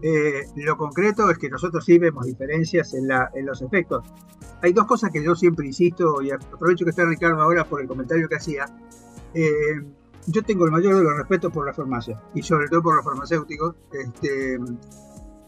[0.00, 4.04] Eh, lo concreto es que nosotros sí vemos diferencias en, la, en los efectos.
[4.62, 7.88] Hay dos cosas que yo siempre insisto, y aprovecho que está Ricardo ahora por el
[7.88, 8.66] comentario que hacía.
[9.34, 9.82] Eh,
[10.26, 13.04] yo tengo el mayor de los respetos por la farmacia, y sobre todo por los
[13.04, 14.58] farmacéuticos, este,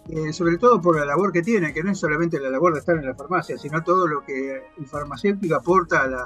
[0.08, 2.80] eh, sobre todo por la labor que tienen, que no es solamente la labor de
[2.80, 6.22] estar en la farmacia, sino todo lo que el farmacéutico aporta a la,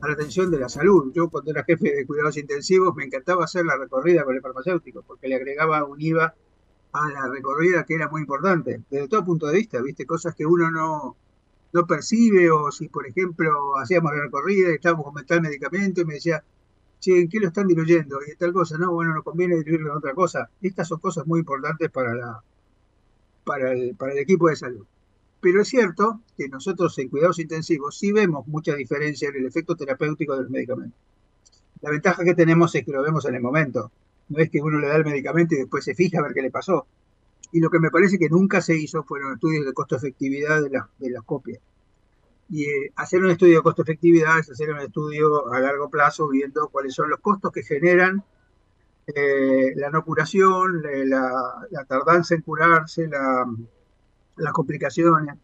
[0.00, 1.12] a la atención de la salud.
[1.14, 5.02] Yo cuando era jefe de cuidados intensivos me encantaba hacer la recorrida con el farmacéutico,
[5.02, 6.34] porque le agregaba un IVA
[7.12, 10.70] la recorrida que era muy importante, desde todo punto de vista, viste, cosas que uno
[10.70, 11.16] no,
[11.72, 16.04] no percibe, o si por ejemplo hacíamos la recorrida y estábamos con tal medicamento y
[16.04, 16.42] me decía,
[17.00, 18.18] che, ¿en qué lo están diluyendo?
[18.26, 20.50] Y tal cosa, no, bueno, no conviene diluirlo en otra cosa.
[20.60, 22.42] Estas son cosas muy importantes para la
[23.44, 24.84] para el, para el equipo de salud.
[25.40, 29.74] Pero es cierto que nosotros en cuidados intensivos sí vemos mucha diferencia en el efecto
[29.74, 30.96] terapéutico del medicamento.
[31.80, 33.90] La ventaja que tenemos es que lo vemos en el momento.
[34.28, 36.42] No es que uno le da el medicamento y después se fija a ver qué
[36.42, 36.86] le pasó.
[37.52, 41.10] Y lo que me parece que nunca se hizo fueron estudios de costo-efectividad de, de
[41.10, 41.60] las copias.
[42.50, 46.68] Y eh, hacer un estudio de costo-efectividad es hacer un estudio a largo plazo viendo
[46.68, 48.24] cuáles son los costos que generan
[49.06, 53.08] eh, la no curación, la, tardanza en curarse,
[54.36, 55.36] las complicaciones.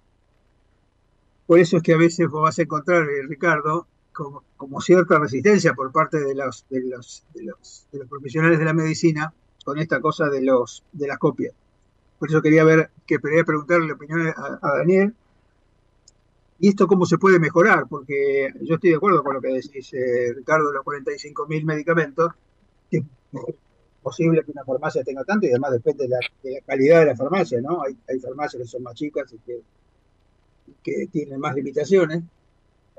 [1.46, 5.74] Por eso es que a veces vos vas a encontrar, eh, Ricardo, como, cierta resistencia
[5.74, 9.34] por parte de los, de los, de los, profesionales de la medicina
[9.64, 11.52] con esta cosa de, los, de las copias.
[12.18, 15.14] Por eso quería ver, que quería preguntarle la opinión a, Daniel.
[16.60, 17.86] ¿Y esto cómo se puede mejorar?
[17.88, 22.32] Porque yo estoy de acuerdo con lo que decís, eh, Ricardo, los 45.000 medicamentos.
[22.90, 23.04] Que es
[24.00, 27.60] posible que una farmacia tenga tanto y además depende de la, calidad de la farmacia,
[27.60, 27.82] ¿no?
[27.82, 29.62] Hay, hay, farmacias que son más chicas y que,
[30.82, 32.22] que tienen más limitaciones.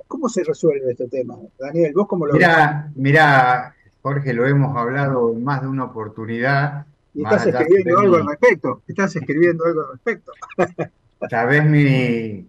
[0.07, 1.35] ¿Cómo se resuelve este tema?
[1.59, 2.47] Daniel, ¿vos cómo lo ves?
[2.95, 6.85] Mira, Jorge, lo hemos hablado en más de una oportunidad.
[7.13, 8.81] Y estás escribiendo algo al respecto.
[8.87, 10.31] Estás escribiendo algo al respecto.
[11.29, 12.45] Sabes mi,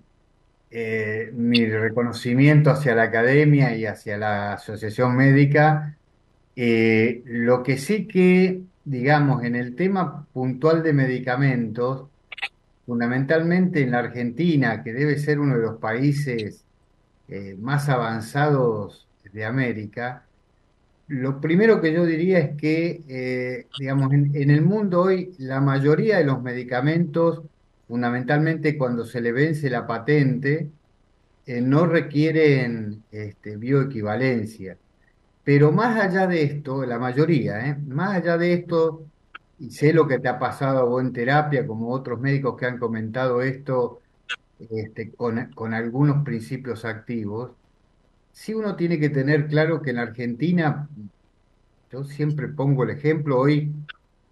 [0.70, 5.96] eh, mi reconocimiento hacia la academia y hacia la asociación médica.
[6.56, 12.08] Eh, lo que sí que, digamos, en el tema puntual de medicamentos,
[12.84, 16.65] fundamentalmente en la Argentina, que debe ser uno de los países
[17.28, 20.26] eh, más avanzados de América,
[21.08, 26.18] lo primero que yo diría es que, eh, digamos, en, el mundo hoy la mayoría
[26.18, 27.42] de los medicamentos,
[27.86, 30.68] fundamentalmente cuando se le vence la patente,
[31.46, 34.76] eh, no requieren este, bioequivalencia.
[35.44, 39.06] Pero más allá de esto, la mayoría, más allá de esto,
[39.60, 42.66] y sé lo que te ha pasado a vos en terapia, como otros médicos que
[42.66, 44.00] han comentado esto,
[44.58, 47.52] este, con, algunos principios activos,
[48.32, 50.88] sí uno tiene que tener claro que en Argentina,
[51.92, 53.72] yo siempre pongo el ejemplo, hoy,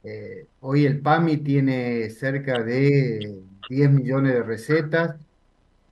[0.02, 5.16] eh, hoy el PAMI tiene cerca de 10 millones de recetas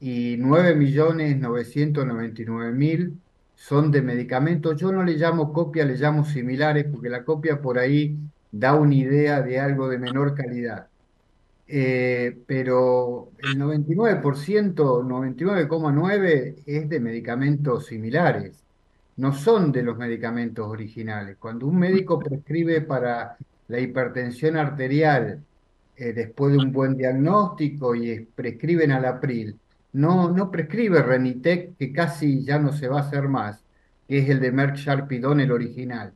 [0.01, 3.19] y 9 millones 999 mil
[3.63, 4.77] son de medicamentos.
[4.81, 8.17] Yo no le llamo copia, le llamo similares, porque la copia por ahí
[8.51, 10.89] da una idea de algo de menor calidad.
[11.67, 18.63] Eh, pero el 99%, 99,9% es de medicamentos similares,
[19.17, 21.37] no son de los medicamentos originales.
[21.39, 23.37] Cuando un médico prescribe para
[23.69, 25.43] la hipertensión arterial
[25.97, 29.59] eh, después de un buen diagnóstico y prescriben alapril,
[29.93, 33.63] no, no prescribe Renitec, que casi ya no se va a hacer más,
[34.09, 36.13] que es el de Merck Sharpidon, el original.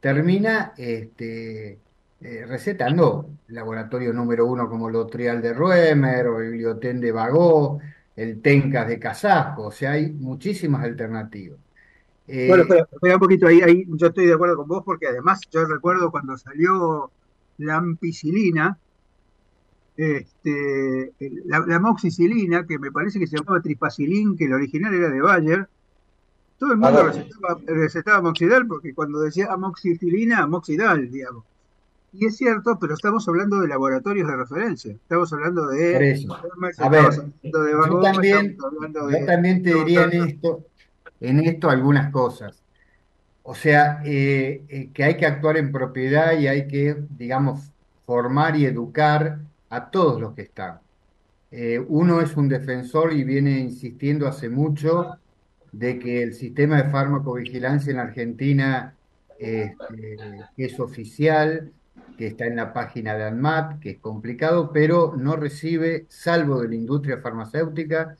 [0.00, 1.78] termina este,
[2.20, 7.78] eh, recetando laboratorio número uno como el Trial de Ruemer o el Biblioten de Bagó,
[8.16, 11.58] el Tencas de Casasco, o sea, hay muchísimas alternativas.
[12.26, 15.40] bueno, eh, espera, un poquito, ahí, ahí yo estoy de acuerdo con vos porque además
[15.50, 17.12] yo recuerdo cuando salió
[17.58, 18.76] la ampicilina,
[19.96, 21.12] este,
[21.44, 25.20] la, la, moxicilina, que me parece que se llamaba tripacilín, que el original era de
[25.20, 25.68] Bayer,
[26.58, 31.44] todo el mundo recetaba, recetaba, amoxidal porque cuando decía amoxicilina, amoxidal, digamos.
[32.12, 34.92] Y es cierto, pero estamos hablando de laboratorios de referencia.
[34.92, 36.26] Estamos hablando de.
[36.78, 37.04] A ver,
[37.42, 40.64] yo, también, yo también te diría en esto,
[41.20, 42.62] en esto algunas cosas.
[43.42, 47.70] O sea, eh, eh, que hay que actuar en propiedad y hay que, digamos,
[48.04, 49.38] formar y educar
[49.70, 50.80] a todos los que están.
[51.50, 55.18] Eh, uno es un defensor y viene insistiendo hace mucho
[55.72, 58.94] de que el sistema de farmacovigilancia en Argentina
[59.38, 60.16] este,
[60.56, 61.72] es oficial,
[62.18, 66.68] que está en la página de ANMAT, que es complicado, pero no recibe, salvo de
[66.68, 68.16] la industria farmacéutica,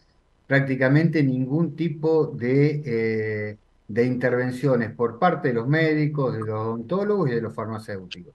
[0.46, 3.57] prácticamente ningún tipo de, eh,
[3.88, 8.34] de intervenciones por parte de los médicos, de los odontólogos y de los farmacéuticos.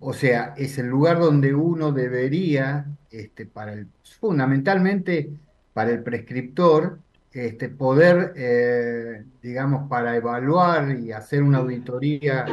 [0.00, 3.86] O sea, es el lugar donde uno debería, este, para el,
[4.20, 5.30] fundamentalmente
[5.72, 6.98] para el prescriptor,
[7.32, 12.46] este, poder, eh, digamos, para evaluar y hacer una auditoría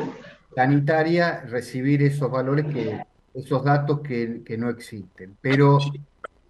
[0.56, 3.02] sanitaria recibir esos valores, que,
[3.34, 5.36] esos datos que, no existen.
[5.42, 5.80] Pero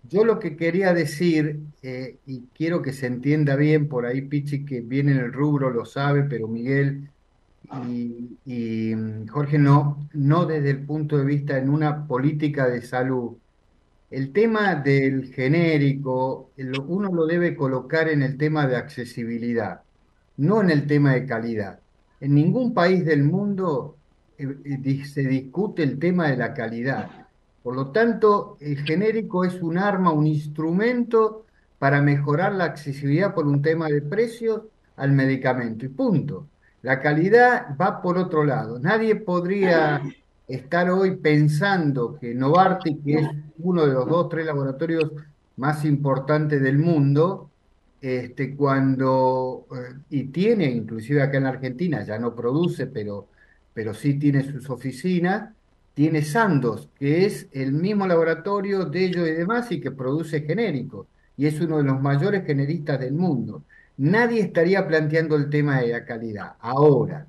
[0.10, 4.64] yo lo que quería decir, eh, y quiero que se entienda bien, por ahí Pichi
[4.64, 7.10] que viene en el rubro lo sabe, pero Miguel
[8.46, 13.38] y, mm, Jorge no, no desde el punto de vista en una política de salud.
[14.12, 16.52] El tema del genérico,
[16.88, 19.82] uno lo debe colocar en el tema de accesibilidad,
[20.38, 21.80] no en el tema de calidad.
[22.20, 23.96] En ningún país del mundo
[24.38, 27.10] eh, eh, se discute el tema de la calidad.
[27.64, 31.46] Por lo tanto, el genérico es un arma, un instrumento
[31.80, 34.62] para mejorar la accesibilidad por un tema de precios
[34.98, 35.86] al medicamento.
[35.86, 36.48] Y punto.
[36.82, 38.78] La calidad va por otro lado.
[38.80, 40.02] Nadie podría
[40.48, 43.28] estar hoy pensando que Novartis, que es
[43.60, 45.12] uno de los dos, tres laboratorios
[45.58, 47.50] más importantes del mundo,
[48.06, 53.30] este, cuando, eh, y tiene, inclusive acá en Argentina, ya no produce, pero,
[53.74, 55.52] pero sí tiene sus oficinas,
[55.96, 61.08] tiene Sandoz, que es el mismo laboratorio de ellos y demás y que produce genéricos,
[61.36, 63.64] y es uno de los mayores generistas del mundo.
[63.98, 66.54] Nadie estaría planteando el tema de la calidad.
[66.60, 67.26] Ahora,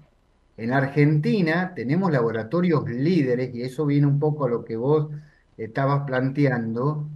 [0.59, 5.09] en Argentina tenemos laboratorios líderes, y eso viene un poco a lo que vos
[5.57, 7.09] estabas planteando,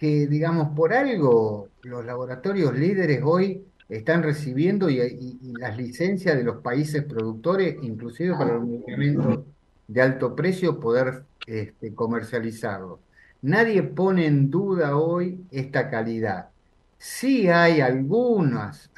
[0.00, 6.62] que, digamos, por algo los laboratorios líderes hoy están recibiendo y, las licencias de los
[6.62, 9.40] países productores, inclusive para los medicamentos
[9.86, 12.98] de alto precio, poder este, comercializarlos.
[13.42, 16.48] Nadie pone en duda hoy esta calidad.
[16.96, 18.88] Sí hay algunos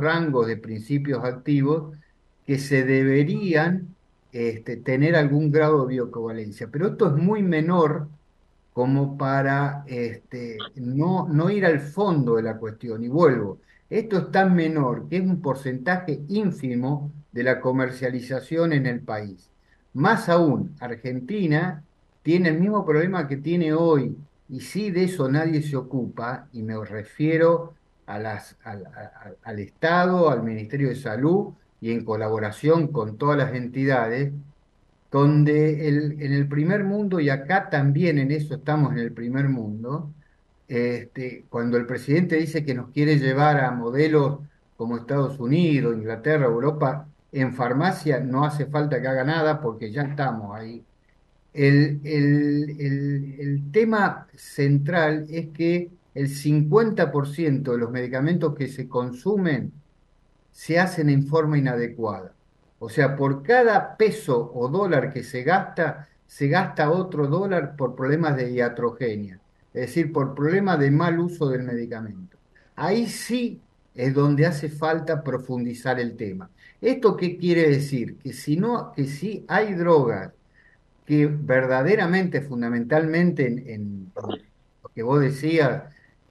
[0.00, 1.96] rangos de principios activos
[2.44, 3.94] que se deberían
[4.32, 8.08] este, tener algún grado de bioequivalencia, pero esto es muy menor
[8.80, 13.04] como para este, no, no ir al fondo de la cuestión.
[13.04, 13.58] Y vuelvo,
[13.90, 19.50] esto es tan menor que es un porcentaje ínfimo de la comercialización en el país.
[19.92, 21.84] Más aún, Argentina
[22.22, 24.16] tiene el mismo problema que tiene hoy,
[24.48, 27.74] y si de eso nadie se ocupa, y me refiero
[28.06, 31.52] a las, al Estado, al Ministerio de Salud,
[31.82, 34.32] y en colaboración con todas las entidades,
[35.10, 40.12] donde en el primer mundo, y acá también en eso estamos en el primer mundo,
[40.68, 44.40] este, cuando el presidente dice que nos quiere llevar a modelos
[44.76, 50.02] como Estados Unidos, Inglaterra, Europa, en farmacia no hace falta que haga nada porque ya
[50.02, 50.84] estamos ahí.
[51.52, 59.72] El, el tema central es que el 50% de los medicamentos que se consumen
[60.52, 62.34] se hacen en forma inadecuada.
[62.82, 67.94] O sea, por cada peso o dólar que se gasta, se gasta otro dólar por
[67.94, 69.38] problemas de iatrogenia,
[69.74, 72.38] es decir, por problemas de mal uso del medicamento.
[72.76, 73.60] Ahí sí
[73.94, 76.48] es donde hace falta profundizar el tema.
[76.80, 78.16] ¿Esto qué quiere decir?
[78.16, 80.32] Que si no, que si hay drogas
[81.04, 85.82] que verdaderamente, fundamentalmente en, lo que vos decías,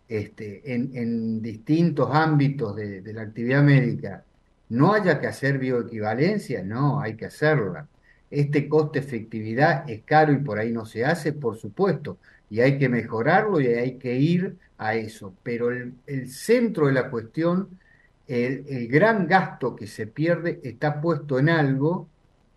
[0.07, 4.23] este, en, distintos ámbitos de la actividad médica,
[4.69, 7.87] no haya que hacer bioequivalencia, no, hay que hacerla.
[8.29, 12.89] Este coste-efectividad es caro y por ahí no se hace, por supuesto, y hay que
[12.89, 15.33] mejorarlo y hay que ir a eso.
[15.43, 17.79] Pero el, centro de la cuestión,
[18.27, 22.07] el, gran gasto que se pierde está puesto en algo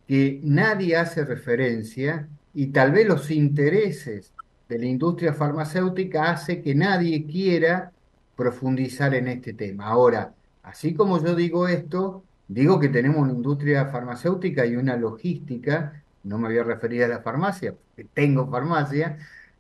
[0.07, 4.33] que nadie hace referencia y tal vez los intereses
[4.69, 7.93] de la industria farmacéutica hace que nadie quiera
[8.37, 9.87] profundizar en este tema.
[9.87, 16.03] Ahora, así como yo digo esto, digo que tenemos una industria farmacéutica y una logística,
[16.25, 19.19] no me voy a referir a la farmacia, porque tengo farmacia,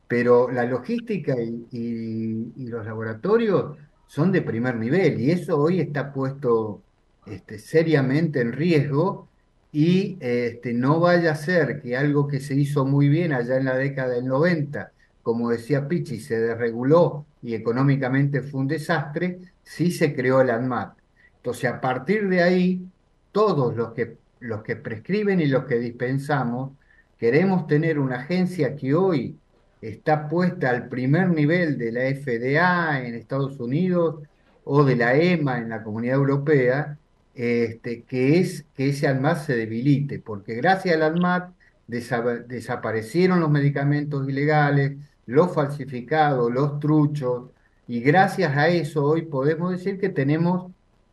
[0.08, 3.76] pero la logística y, los laboratorios
[4.06, 6.82] son de primer nivel y eso hoy está puesto
[7.26, 9.28] este, seriamente en riesgo
[9.72, 13.64] y este, no vaya a ser que algo que se hizo muy bien allá en
[13.64, 14.92] la década del 90,
[15.22, 20.96] como decía Pichi, se desreguló y económicamente fue un desastre, sí se creó el ANMAT.
[21.36, 22.86] Entonces, a partir de ahí,
[23.32, 26.72] todos los que, los que prescriben y los que dispensamos,
[27.18, 29.36] queremos tener una agencia que hoy
[29.80, 34.22] está puesta al primer nivel de la FDA en Estados Unidos
[34.64, 36.98] o de la EMA en la Comunidad Europea,
[37.34, 41.50] este, que es que ese ANMAT se debilite, porque gracias al ANMAT
[41.86, 44.96] desaparecieron los medicamentos ilegales,
[45.26, 47.50] los falsificados, los truchos,
[47.88, 50.72] y gracias a eso hoy podemos decir que tenemos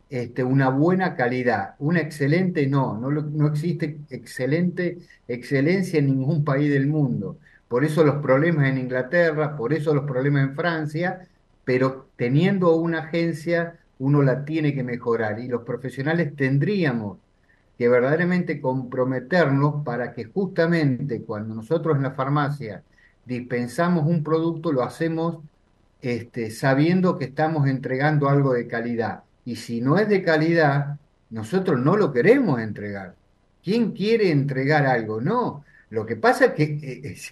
[0.09, 4.97] este, una buena calidad, una excelente no, no, no existe excelente
[5.27, 7.37] excelencia en ningún país del mundo.
[7.67, 11.27] Por eso los problemas en Inglaterra, por eso los problemas en Francia,
[11.63, 17.19] pero teniendo una agencia uno la tiene que mejorar y los profesionales tendríamos
[17.77, 22.83] que verdaderamente comprometernos para que justamente cuando nosotros en la farmacia
[23.25, 25.39] dispensamos un producto lo hacemos
[26.01, 29.23] este, sabiendo que estamos entregando algo de calidad.
[29.45, 30.97] Y si no es de calidad,
[31.29, 33.15] nosotros no lo queremos entregar.
[33.63, 35.21] ¿Quién quiere entregar algo?
[35.21, 35.63] No.
[35.89, 36.63] Lo que pasa es que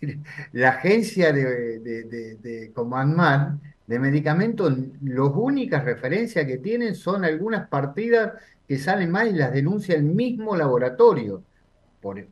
[0.01, 0.19] eh,
[0.53, 2.73] la agencia de, de,
[3.85, 8.33] de, medicamentos, las únicas referencias que tienen son algunas partidas
[8.67, 11.43] que salen mal y las denuncia el mismo laboratorio
[12.01, 12.25] por,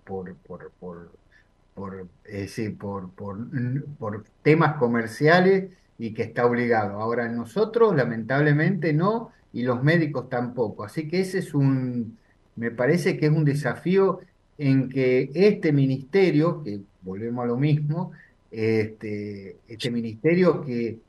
[4.41, 6.99] temas comerciales y que está obligado.
[6.99, 10.83] Ahora nosotros lamentablemente no y los médicos tampoco.
[10.83, 12.17] Así que ese es un,
[12.55, 14.19] me parece que es un desafío
[14.57, 18.11] en que este ministerio, que volvemos a lo mismo,
[18.51, 20.99] este, este ministerio que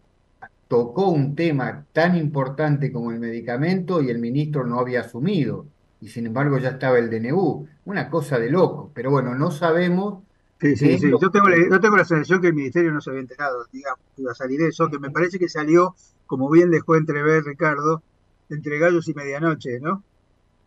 [0.69, 5.67] tocó un tema tan importante como el medicamento y el ministro no había asumido,
[6.01, 10.23] y sin embargo ya estaba el DNU, una cosa de loco, pero bueno, no sabemos.
[10.61, 11.11] Sí, sí, sí.
[11.11, 14.33] Yo, tengo la, tengo la sensación que el ministerio no se había enterado, digamos, iba
[14.33, 15.95] a salir eso, que me parece que salió,
[16.27, 18.03] como bien dejó entrever Ricardo,
[18.49, 20.03] entre gallos y medianoche, ¿no?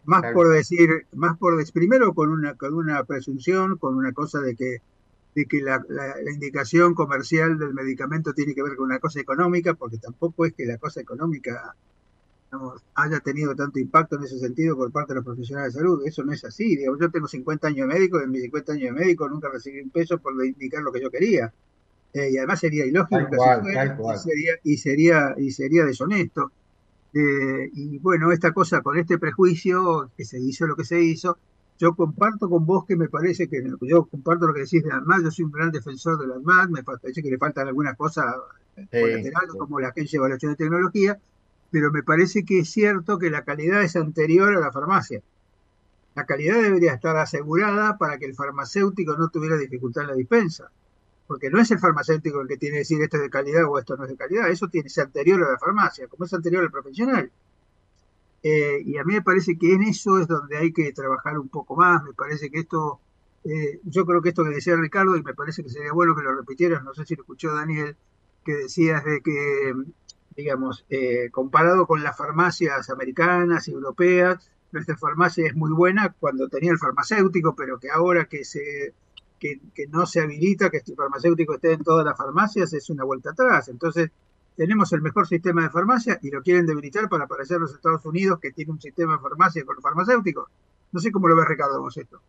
[0.06, 4.40] Más por decir, más por decir, primero con una, con una presunción, con una cosa
[4.40, 4.82] de que
[5.36, 5.84] de que la,
[6.32, 10.66] indicación comercial del medicamento tiene que ver con una cosa económica, porque tampoco es que
[10.66, 11.76] la cosa económica
[12.96, 16.02] haya tenido tanto impacto en ese sentido por parte de los profesionales de salud.
[16.06, 16.76] Eso no es así.
[16.76, 19.50] Digamos, yo tengo 50 años de médico y en mis 50 años de médico nunca
[19.50, 21.54] recibí un peso por indicar lo que yo quería.
[22.14, 23.20] Eh, y además sería ilógico
[23.64, 26.52] y, sería, y, sería, y sería deshonesto.
[27.14, 31.38] Eh, y bueno, esta cosa con este prejuicio, que se hizo lo que se hizo,
[31.78, 35.24] yo comparto con vos que me parece que, yo comparto lo que decís de ANMAT,
[35.24, 38.26] yo soy un gran defensor de ANMAT, me parece que le faltan algunas cosas
[38.76, 41.20] colaterales como la Agencia de Evaluación de Tecnología,
[41.72, 45.22] pero me parece que es cierto que la calidad es anterior a la farmacia.
[46.16, 50.72] La calidad debería estar asegurada para que el farmacéutico no tuviera dificultad en la dispensa,
[51.28, 53.78] porque no es el farmacéutico el que tiene que decir esto es de calidad o
[53.78, 56.34] esto no es de calidad, eso tiene que ser anterior a la farmacia, como es
[56.34, 57.32] anterior al profesional.
[58.42, 61.50] Eh, y a mí me parece que en eso es donde hay que trabajar un
[61.50, 62.04] poco más.
[62.04, 63.00] Me parece que esto,
[63.44, 66.24] eh, yo creo que esto que decía Ricardo, y me parece que sería bueno que
[66.24, 67.96] lo repitieras, no sé si lo escuchó Daniel,
[68.46, 69.74] que decías de que,
[70.40, 76.48] digamos, eh, comparado con las farmacias americanas y europeas, nuestra farmacia es muy buena cuando
[76.48, 78.94] tenía el farmacéutico, pero que ahora que se
[79.38, 79.60] que,
[79.90, 83.68] no se habilita que este farmacéutico esté en todas las farmacias es una vuelta atrás.
[83.70, 84.12] Entonces,
[84.56, 88.40] tenemos el mejor sistema de farmacia y lo quieren debilitar para parecer los Estados Unidos
[88.40, 90.50] que tiene un sistema de farmacia con los farmacéuticos.
[90.92, 92.22] No sé cómo lo ve Ricardo vos esto.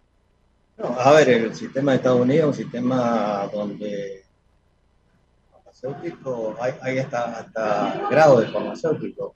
[0.78, 4.24] No, a ver, el sistema de Estados Unidos es un sistema donde
[5.80, 9.34] farmacéutico, hay, hasta, hasta grado de farmacéutico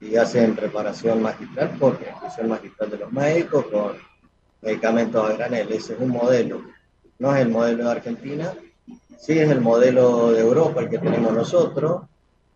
[0.00, 3.92] y hacen preparación magistral por prescripción magistral de los médicos con
[4.62, 5.72] medicamentos a granel.
[5.72, 6.62] Ese es un modelo.
[7.18, 8.54] No es el modelo de Argentina,
[9.18, 12.02] sí es el modelo de Europa el que tenemos nosotros,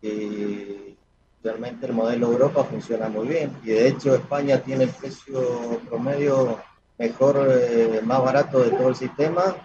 [0.01, 0.97] y
[1.43, 6.59] realmente el modelo Europa funciona muy bien y de hecho España tiene el precio promedio
[6.97, 9.55] mejor, eh, más barato de todo el sistema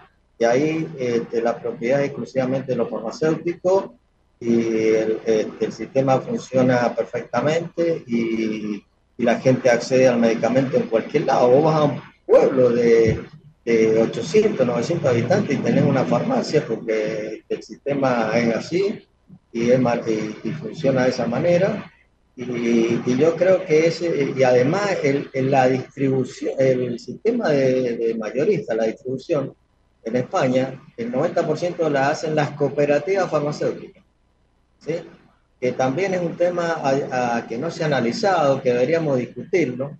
[0.41, 3.91] y ahí este, la propiedad es exclusivamente de los farmacéuticos
[4.39, 4.55] y
[4.87, 8.83] el, este, el, sistema funciona perfectamente y,
[9.17, 11.47] y, la gente accede al medicamento en cualquier lado.
[11.47, 13.19] Vos vas a un pueblo de,
[13.63, 18.99] de 800, 900 habitantes y tenés una farmacia porque el sistema es así
[19.53, 19.79] y, es,
[20.43, 21.91] y, funciona de esa manera.
[22.35, 28.73] Y, yo creo que ese, y además el, la distribución, el sistema de, de mayorista,
[28.73, 29.53] la distribución
[30.03, 34.03] en España, el 90% la hacen las cooperativas farmacéuticas.
[34.79, 34.95] ¿sí?
[35.59, 36.81] Que también es un tema
[37.47, 39.97] que no se ha analizado, que deberíamos discutirlo,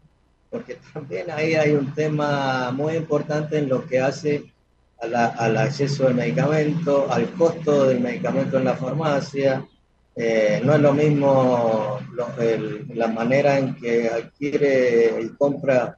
[0.49, 4.51] porque también ahí hay un tema muy importante en lo que hace
[4.99, 9.65] al acceso al medicamento, al costo del medicamento en la farmacia.
[10.15, 11.99] Eh, no es lo mismo
[12.93, 15.97] la manera en que adquiere y compra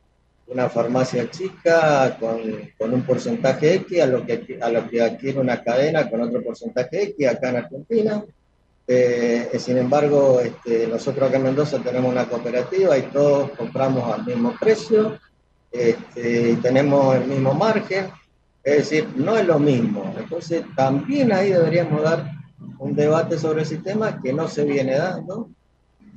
[0.54, 2.40] una farmacia chica con,
[2.78, 6.44] con, un porcentaje X a lo, que, a lo que adquiere una cadena con otro
[6.44, 8.24] porcentaje X acá en Argentina.
[8.86, 14.26] Eh, sin embargo, este, nosotros acá en Mendoza tenemos una cooperativa y todos compramos al
[14.26, 15.18] mismo precio
[15.72, 18.12] este, y tenemos el mismo margen.
[18.64, 20.14] Es decir, no es lo mismo.
[20.18, 22.32] Entonces, también ahí deberíamos dar
[22.78, 25.50] un debate sobre el sistema que no se viene dando.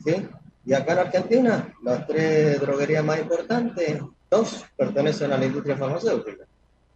[0.04, 0.28] ¿sí?
[0.64, 6.44] Y acá en Argentina, las tres droguerías más importantes, dos pertenecen a la industria farmacéutica,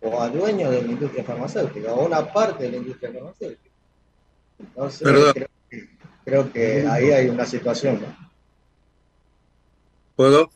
[0.00, 3.70] o a dueños de la industria farmacéutica, o una parte de la industria farmacéutica.
[4.58, 5.48] Entonces,
[6.24, 8.00] creo, que ahí hay una situación.
[8.00, 8.30] ¿no?
[10.16, 10.50] ¿Puedo?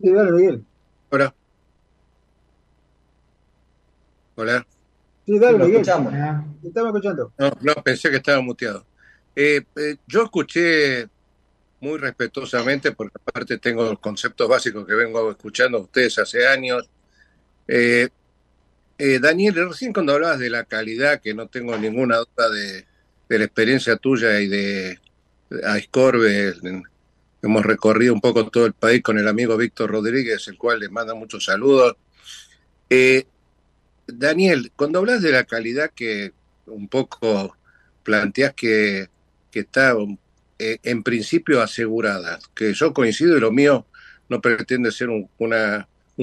[0.00, 0.64] Sí, dale, Miguel.
[1.10, 1.34] Hola.
[4.36, 4.66] Hola.
[5.26, 5.72] Sí, dale, Miguel.
[5.72, 6.14] Escuchamos.
[6.62, 7.32] Estamos escuchando.
[7.38, 8.84] No, no, pensé que estaba muteado.
[9.34, 11.08] Eh, eh, yo escuché
[11.82, 16.88] muy respetuosamente, porque aparte tengo los conceptos básicos que vengo escuchando a ustedes hace años.
[17.66, 18.08] Eh,
[18.98, 22.86] eh, Daniel, recién cuando hablabas de la calidad, que no tengo ninguna duda de,
[23.28, 25.00] la experiencia tuya y de
[25.64, 26.54] Aiscorbe,
[27.42, 30.88] hemos recorrido un poco todo el país con el amigo Víctor Rodríguez, el cual le
[30.88, 31.96] manda muchos saludos.
[32.90, 33.24] Eh,
[34.06, 36.32] Daniel, cuando hablas de la calidad que
[36.66, 37.56] un poco
[38.04, 39.08] planteas que,
[39.50, 39.96] que está
[40.64, 43.84] eh, en principio aseguradas, que yo coincido y lo mío
[44.28, 45.28] no pretende ser un,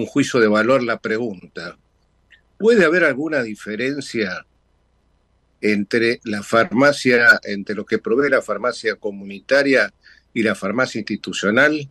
[0.08, 1.78] juicio de valor la pregunta.
[2.58, 4.46] ¿Puede haber alguna diferencia
[5.60, 9.94] entre la farmacia, entre lo que provee la farmacia comunitaria
[10.34, 11.90] y la farmacia institucional?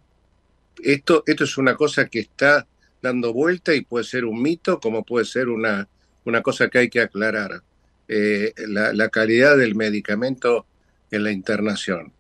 [0.82, 2.66] Esto, esto es una cosa que está
[3.03, 5.86] dando vuelta y puede ser un mito como puede ser una,
[6.24, 7.62] una cosa que hay que aclarar.
[8.09, 10.64] Eh, la calidad del medicamento
[11.11, 12.14] en la internación.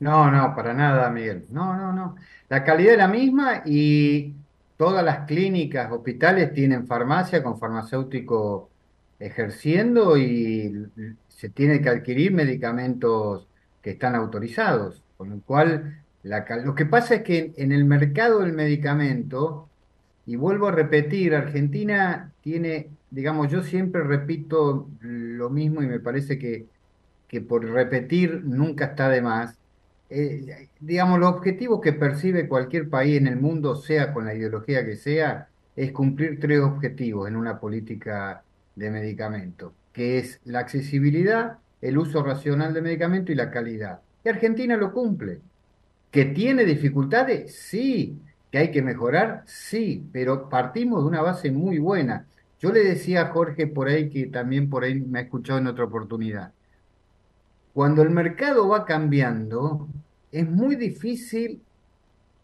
[0.00, 1.46] No, no, para nada, Miguel.
[1.50, 2.16] No, no, no.
[2.48, 4.34] La calidad es la misma y
[4.76, 8.70] todas las clínicas, hospitales tienen farmacia con farmacéutico
[9.18, 10.86] ejerciendo y
[11.28, 13.48] se tiene que adquirir medicamentos
[13.82, 15.02] que están autorizados.
[15.16, 19.70] Con lo cual, la, lo que pasa es que en el mercado del medicamento,
[20.26, 26.38] y vuelvo a repetir, Argentina tiene, digamos, yo siempre repito lo mismo y me parece
[26.38, 26.66] que,
[27.28, 29.58] que por repetir nunca está de más
[30.10, 34.84] eh, digamos, los objetivos que percibe cualquier país en el mundo, sea con la ideología
[34.84, 38.42] que sea, es cumplir tres objetivos en una política
[38.76, 44.00] de medicamento, que es la accesibilidad, el uso racional de medicamento y la calidad.
[44.24, 45.40] Y Argentina lo cumple.
[46.10, 47.54] ¿Que tiene dificultades?
[47.54, 48.20] Sí.
[48.50, 49.42] ¿Que hay que mejorar?
[49.46, 52.26] Sí, pero partimos de una base muy buena.
[52.60, 55.66] Yo le decía a Jorge por ahí, que también por ahí me ha escuchado en
[55.66, 56.52] otra oportunidad,
[57.74, 59.88] cuando el mercado va cambiando,
[60.32, 61.60] es muy difícil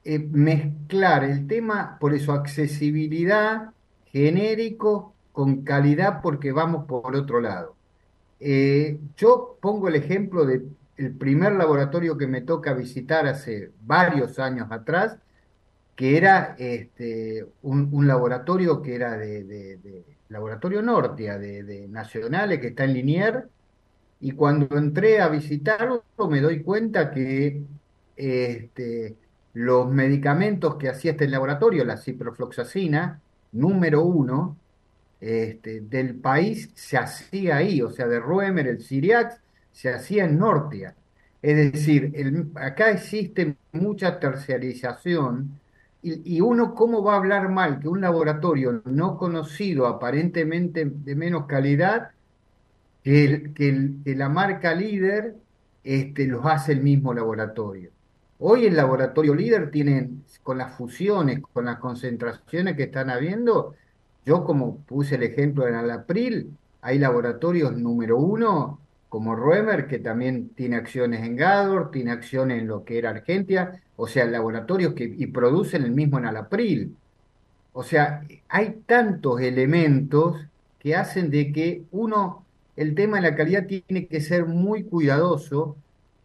[0.04, 3.70] eh, mezclar el tema, por eso accesibilidad,
[4.06, 7.76] genérico, con calidad, porque vamos por otro lado.
[8.40, 10.74] Eh, yo pongo el ejemplo del
[11.18, 15.16] primer laboratorio que me toca visitar hace varios años atrás,
[15.94, 22.94] que era este, un, laboratorio que era de, Laboratorio Nortia, de, Nacionales, que está en
[22.94, 23.48] Linier,
[24.20, 27.62] y cuando entré a visitarlo me doy cuenta que
[28.16, 29.16] este,
[29.54, 33.20] los medicamentos que hacía este laboratorio, la ciprofloxacina,
[33.52, 34.56] número uno
[35.20, 39.40] este, del país, se hacía ahí, o sea, de Ruemer, el Siriax,
[39.72, 40.94] se hacía en Nortia.
[41.42, 42.12] Es decir,
[42.56, 45.58] acá existe mucha terciarización
[46.02, 51.14] y, y, uno cómo va a hablar mal que un laboratorio no conocido, aparentemente de
[51.14, 52.10] menos calidad,
[53.02, 55.36] que, la marca líder
[55.84, 57.90] este, los hace el mismo laboratorio.
[58.38, 60.10] Hoy el laboratorio líder tiene,
[60.42, 63.74] con las fusiones, con las concentraciones que están habiendo,
[64.24, 68.80] yo como puse el ejemplo en Alapril, hay laboratorios número uno
[69.10, 73.82] como Roemer, que también tiene acciones en Gador, tiene acciones en lo que era Argentina,
[73.96, 76.96] o sea, laboratorios que y producen el mismo en Alapril.
[77.72, 80.36] o sea, hay tantos elementos
[80.78, 82.44] que hacen de que uno,
[82.80, 85.76] el tema de la calidad tiene que ser muy cuidadoso.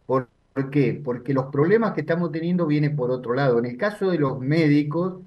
[0.06, 0.28] ¿Por,
[0.70, 0.98] qué?
[1.04, 3.58] Porque los problemas que estamos teniendo vienen por otro lado.
[3.58, 5.20] En el caso de los médicos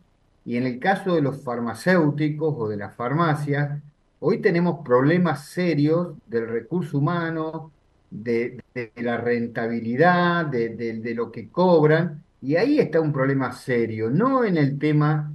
[0.43, 3.79] y en el caso de los farmacéuticos o de las farmacias,
[4.19, 7.71] hoy tenemos problemas serios del recurso humano,
[8.09, 8.59] de,
[8.95, 14.79] la rentabilidad, de, lo que cobran, y ahí está un problema serio, no en el
[14.79, 15.31] tema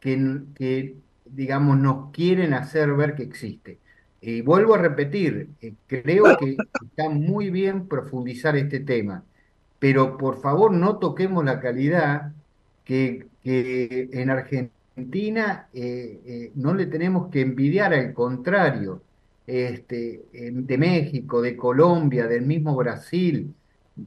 [0.00, 3.78] que, digamos, nos quieren hacer ver que existe.
[4.26, 9.22] Y vuelvo a repetir, eh, creo que está muy bien profundizar este tema,
[9.78, 12.32] pero por favor no toquemos la calidad
[12.84, 19.00] que, en Argentina eh, eh, no le tenemos que envidiar, al contrario,
[19.46, 23.54] este, de México, de Colombia, del mismo Brasil,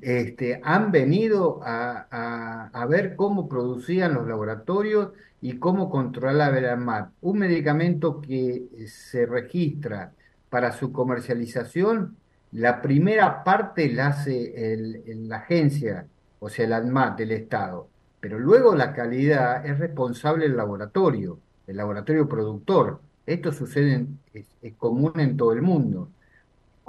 [0.01, 5.09] este, han venido a, ver cómo producían los laboratorios
[5.41, 7.11] y cómo controlar el ANMAT.
[7.21, 10.13] Un medicamento que se registra
[10.49, 12.17] para su comercialización,
[12.51, 16.07] la primera parte la hace el, la agencia,
[16.39, 21.77] o sea, el ANMAT del Estado, pero luego la calidad es responsable el laboratorio, el
[21.77, 23.01] laboratorio productor.
[23.25, 26.09] Esto sucede, es, común en todo el mundo.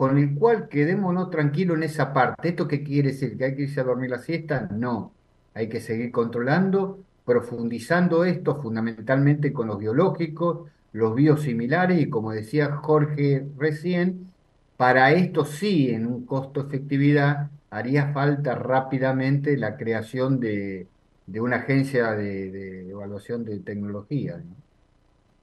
[0.01, 2.49] Con el cual quedémonos tranquilos en esa parte.
[2.49, 3.37] ¿Esto qué quiere decir?
[3.37, 4.67] ¿Que hay que irse a dormir la siesta?
[4.73, 5.13] No.
[5.53, 12.73] Hay que seguir controlando profundizando esto fundamentalmente con los biológicos, los biosimilares y como decía
[12.77, 14.33] Jorge recién,
[14.77, 20.89] para esto sí, en un costo-efectividad, haría falta rápidamente la creación de,
[21.39, 24.43] una agencia de, evaluación de tecnología.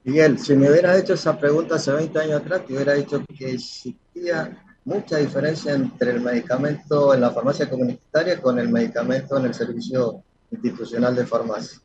[0.08, 3.52] Miguel, si me hubieras hecho esa pregunta hace 20 años atrás, te hubiera dicho que
[3.52, 9.54] existía mucha diferencia entre el medicamento en la farmacia comunitaria con el medicamento en el
[9.54, 11.82] servicio institucional de farmacia.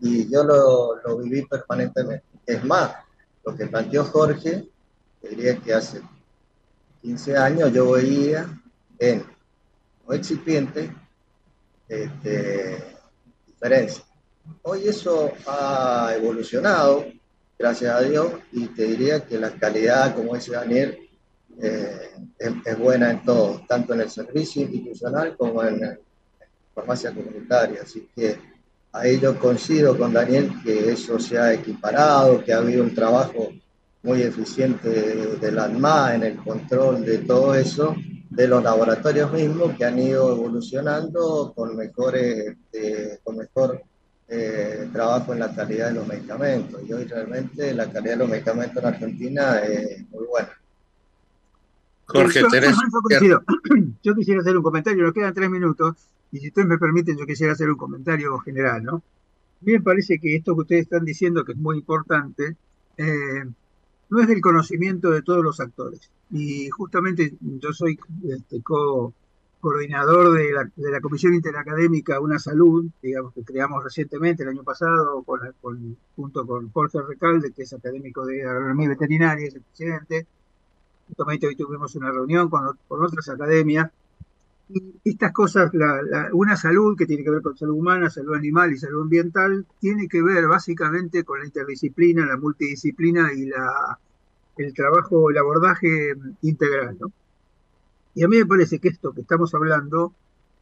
[0.00, 2.24] Y yo lo, lo viví permanentemente.
[2.46, 2.94] Es más,
[3.44, 4.66] lo que planteó Jorge,
[5.20, 6.00] diría que hace
[7.02, 8.48] 15 años yo veía
[8.98, 9.26] en
[10.08, 10.90] no excipiente
[11.86, 12.96] este,
[13.46, 14.04] diferencia.
[14.62, 17.04] Hoy eso ha evolucionado,
[17.62, 20.98] gracias a Dios, y te diría que la calidad, como dice Daniel,
[21.60, 25.96] eh, es, es, buena en todo, tanto en el servicio institucional como en la
[26.74, 27.82] farmacia comunitaria.
[27.82, 28.36] Así que
[28.90, 33.50] ahí yo coincido con Daniel que eso se ha equiparado, que ha habido un trabajo
[34.02, 37.94] muy eficiente de, la ANMA en el control de todo eso,
[38.28, 43.80] de los laboratorios mismos que han ido evolucionando con, mejores, este, con mejor
[44.34, 46.80] eh, trabajo en la calidad de los medicamentos.
[46.88, 50.48] Y hoy realmente la calidad de los medicamentos en Argentina es muy buena.
[52.06, 52.40] Jorge,
[54.02, 55.96] yo quisiera hacer un comentario, nos quedan tres minutos.
[56.30, 58.96] Y si ustedes me permiten, yo quisiera hacer un comentario general, ¿no?
[58.96, 62.56] A mí me parece que esto que ustedes están diciendo, que es muy importante,
[62.96, 63.44] eh,
[64.08, 66.10] no es del conocimiento de todos los actores.
[66.30, 67.98] Y justamente yo soy
[68.30, 68.62] este,
[69.62, 74.64] coordinador de la, de la, Comisión Interacadémica Una Salud, digamos que creamos recientemente el año
[74.64, 75.24] pasado,
[76.16, 80.26] junto con Jorge Recalde, que es académico de agronomía veterinaria, es el presidente.
[81.06, 83.88] Justamente hoy tuvimos una reunión con, otras academias
[85.04, 85.70] estas cosas,
[86.32, 90.08] una salud que tiene que ver con salud humana, salud animal y salud ambiental, tiene
[90.08, 93.50] que ver básicamente con la interdisciplina, la multidisciplina y
[94.56, 96.96] el trabajo, el abordaje integral.
[98.14, 100.14] Y a mí me parece que esto que estamos hablando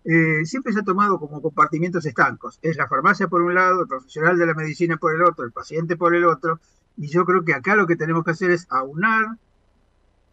[0.05, 2.59] eh, siempre se ha tomado como compartimientos estancos.
[2.63, 5.53] Es la farmacia por un lado, el profesional de la medicina por el otro, el
[5.53, 6.61] paciente por el otro.
[6.97, 9.37] Y yo creo que acá lo que tenemos que hacer es aunar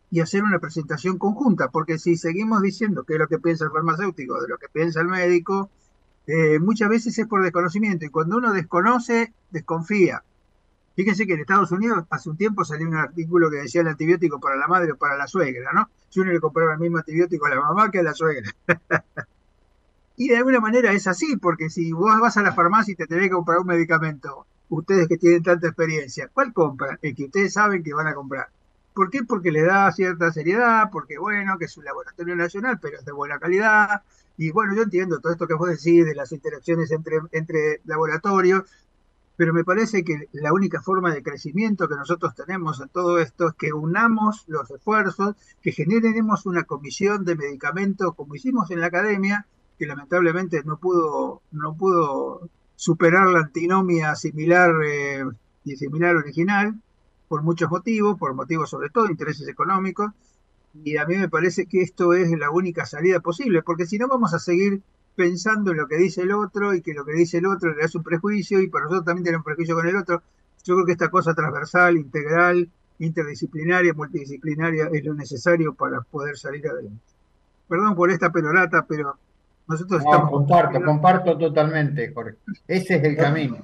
[0.09, 3.71] y hacer una presentación conjunta, porque si seguimos diciendo qué es lo que piensa el
[3.71, 5.69] farmacéutico, de lo que piensa el médico,
[6.27, 10.23] eh, muchas veces es por desconocimiento y cuando uno desconoce, desconfía.
[10.97, 14.39] Fíjense que en Estados Unidos hace un tiempo salió un artículo que decía el antibiótico
[14.39, 15.91] para la madre o para la suegra, ¿no?
[16.09, 18.49] Si uno le compraba el mismo antibiótico a la mamá que a la suegra.
[20.17, 23.05] y de alguna manera es así, porque si vos vas a la farmacia y te
[23.05, 26.97] tenés que comprar un medicamento, ustedes que tienen tanta experiencia, ¿cuál compran?
[27.03, 28.47] El que ustedes saben que van a comprar.
[28.95, 29.23] ¿Por qué?
[29.23, 33.11] Porque le da cierta seriedad, porque bueno, que es un laboratorio nacional, pero es de
[33.11, 34.01] buena calidad.
[34.35, 38.63] Y bueno, yo entiendo todo esto que vos decís de las interacciones entre, entre laboratorios,
[39.37, 43.49] pero me parece que la única forma de crecimiento que nosotros tenemos en todo esto
[43.49, 48.87] es que unamos los esfuerzos, que generemos una comisión de medicamentos como hicimos en la
[48.87, 49.45] academia,
[49.77, 55.23] que lamentablemente no pudo, no pudo superar la antinomia similar eh,
[55.63, 56.73] y similar original,
[57.27, 60.11] por muchos motivos, por motivos sobre todo intereses económicos,
[60.83, 64.07] y a mí me parece que esto es la única salida posible, porque si no
[64.07, 64.81] vamos a seguir
[65.17, 67.83] pensando en lo que dice el otro y que lo que dice el otro le
[67.83, 70.21] hace un prejuicio y para nosotros también tenemos un prejuicio con el otro.
[70.63, 76.67] Yo creo que esta cosa transversal, integral, interdisciplinaria, multidisciplinaria es lo necesario para poder salir
[76.67, 77.01] adelante.
[77.67, 79.17] Perdón por esta perorata, pero
[79.67, 80.29] nosotros no, estamos...
[80.29, 82.37] Comparto, comparto totalmente, Jorge.
[82.67, 83.57] Ese es el camino.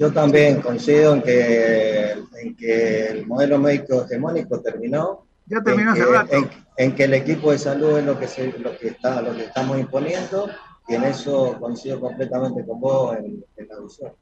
[0.00, 5.26] Yo también coincido en que, en que el modelo médico hegemónico terminó.
[5.46, 6.36] Ya terminó hace rato.
[6.76, 9.44] En, que el equipo de salud es lo que, se, lo que, está, lo que
[9.44, 10.48] estamos imponiendo
[10.88, 14.12] y en eso coincido completamente con vos en, la visión.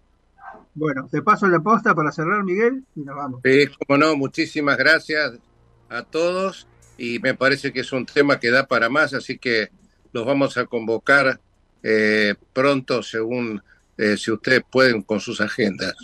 [0.75, 3.41] Bueno, te paso la posta para cerrar, Miguel, y nos vamos.
[3.45, 5.33] Sí, como no, muchísimas gracias
[5.89, 6.67] a todos
[6.99, 9.71] y me parece que es un tema que da para más, así que
[10.13, 11.41] los vamos a convocar
[11.83, 13.63] eh, pronto según
[13.97, 15.95] eh, si ustedes pueden con sus agendas.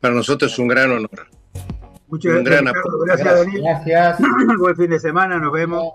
[0.00, 1.28] Para nosotros es un gran honor.
[2.08, 2.74] Muchas gracias.
[3.06, 4.18] gracias, Gracias.
[4.58, 5.94] Buen fin de semana, nos vemos.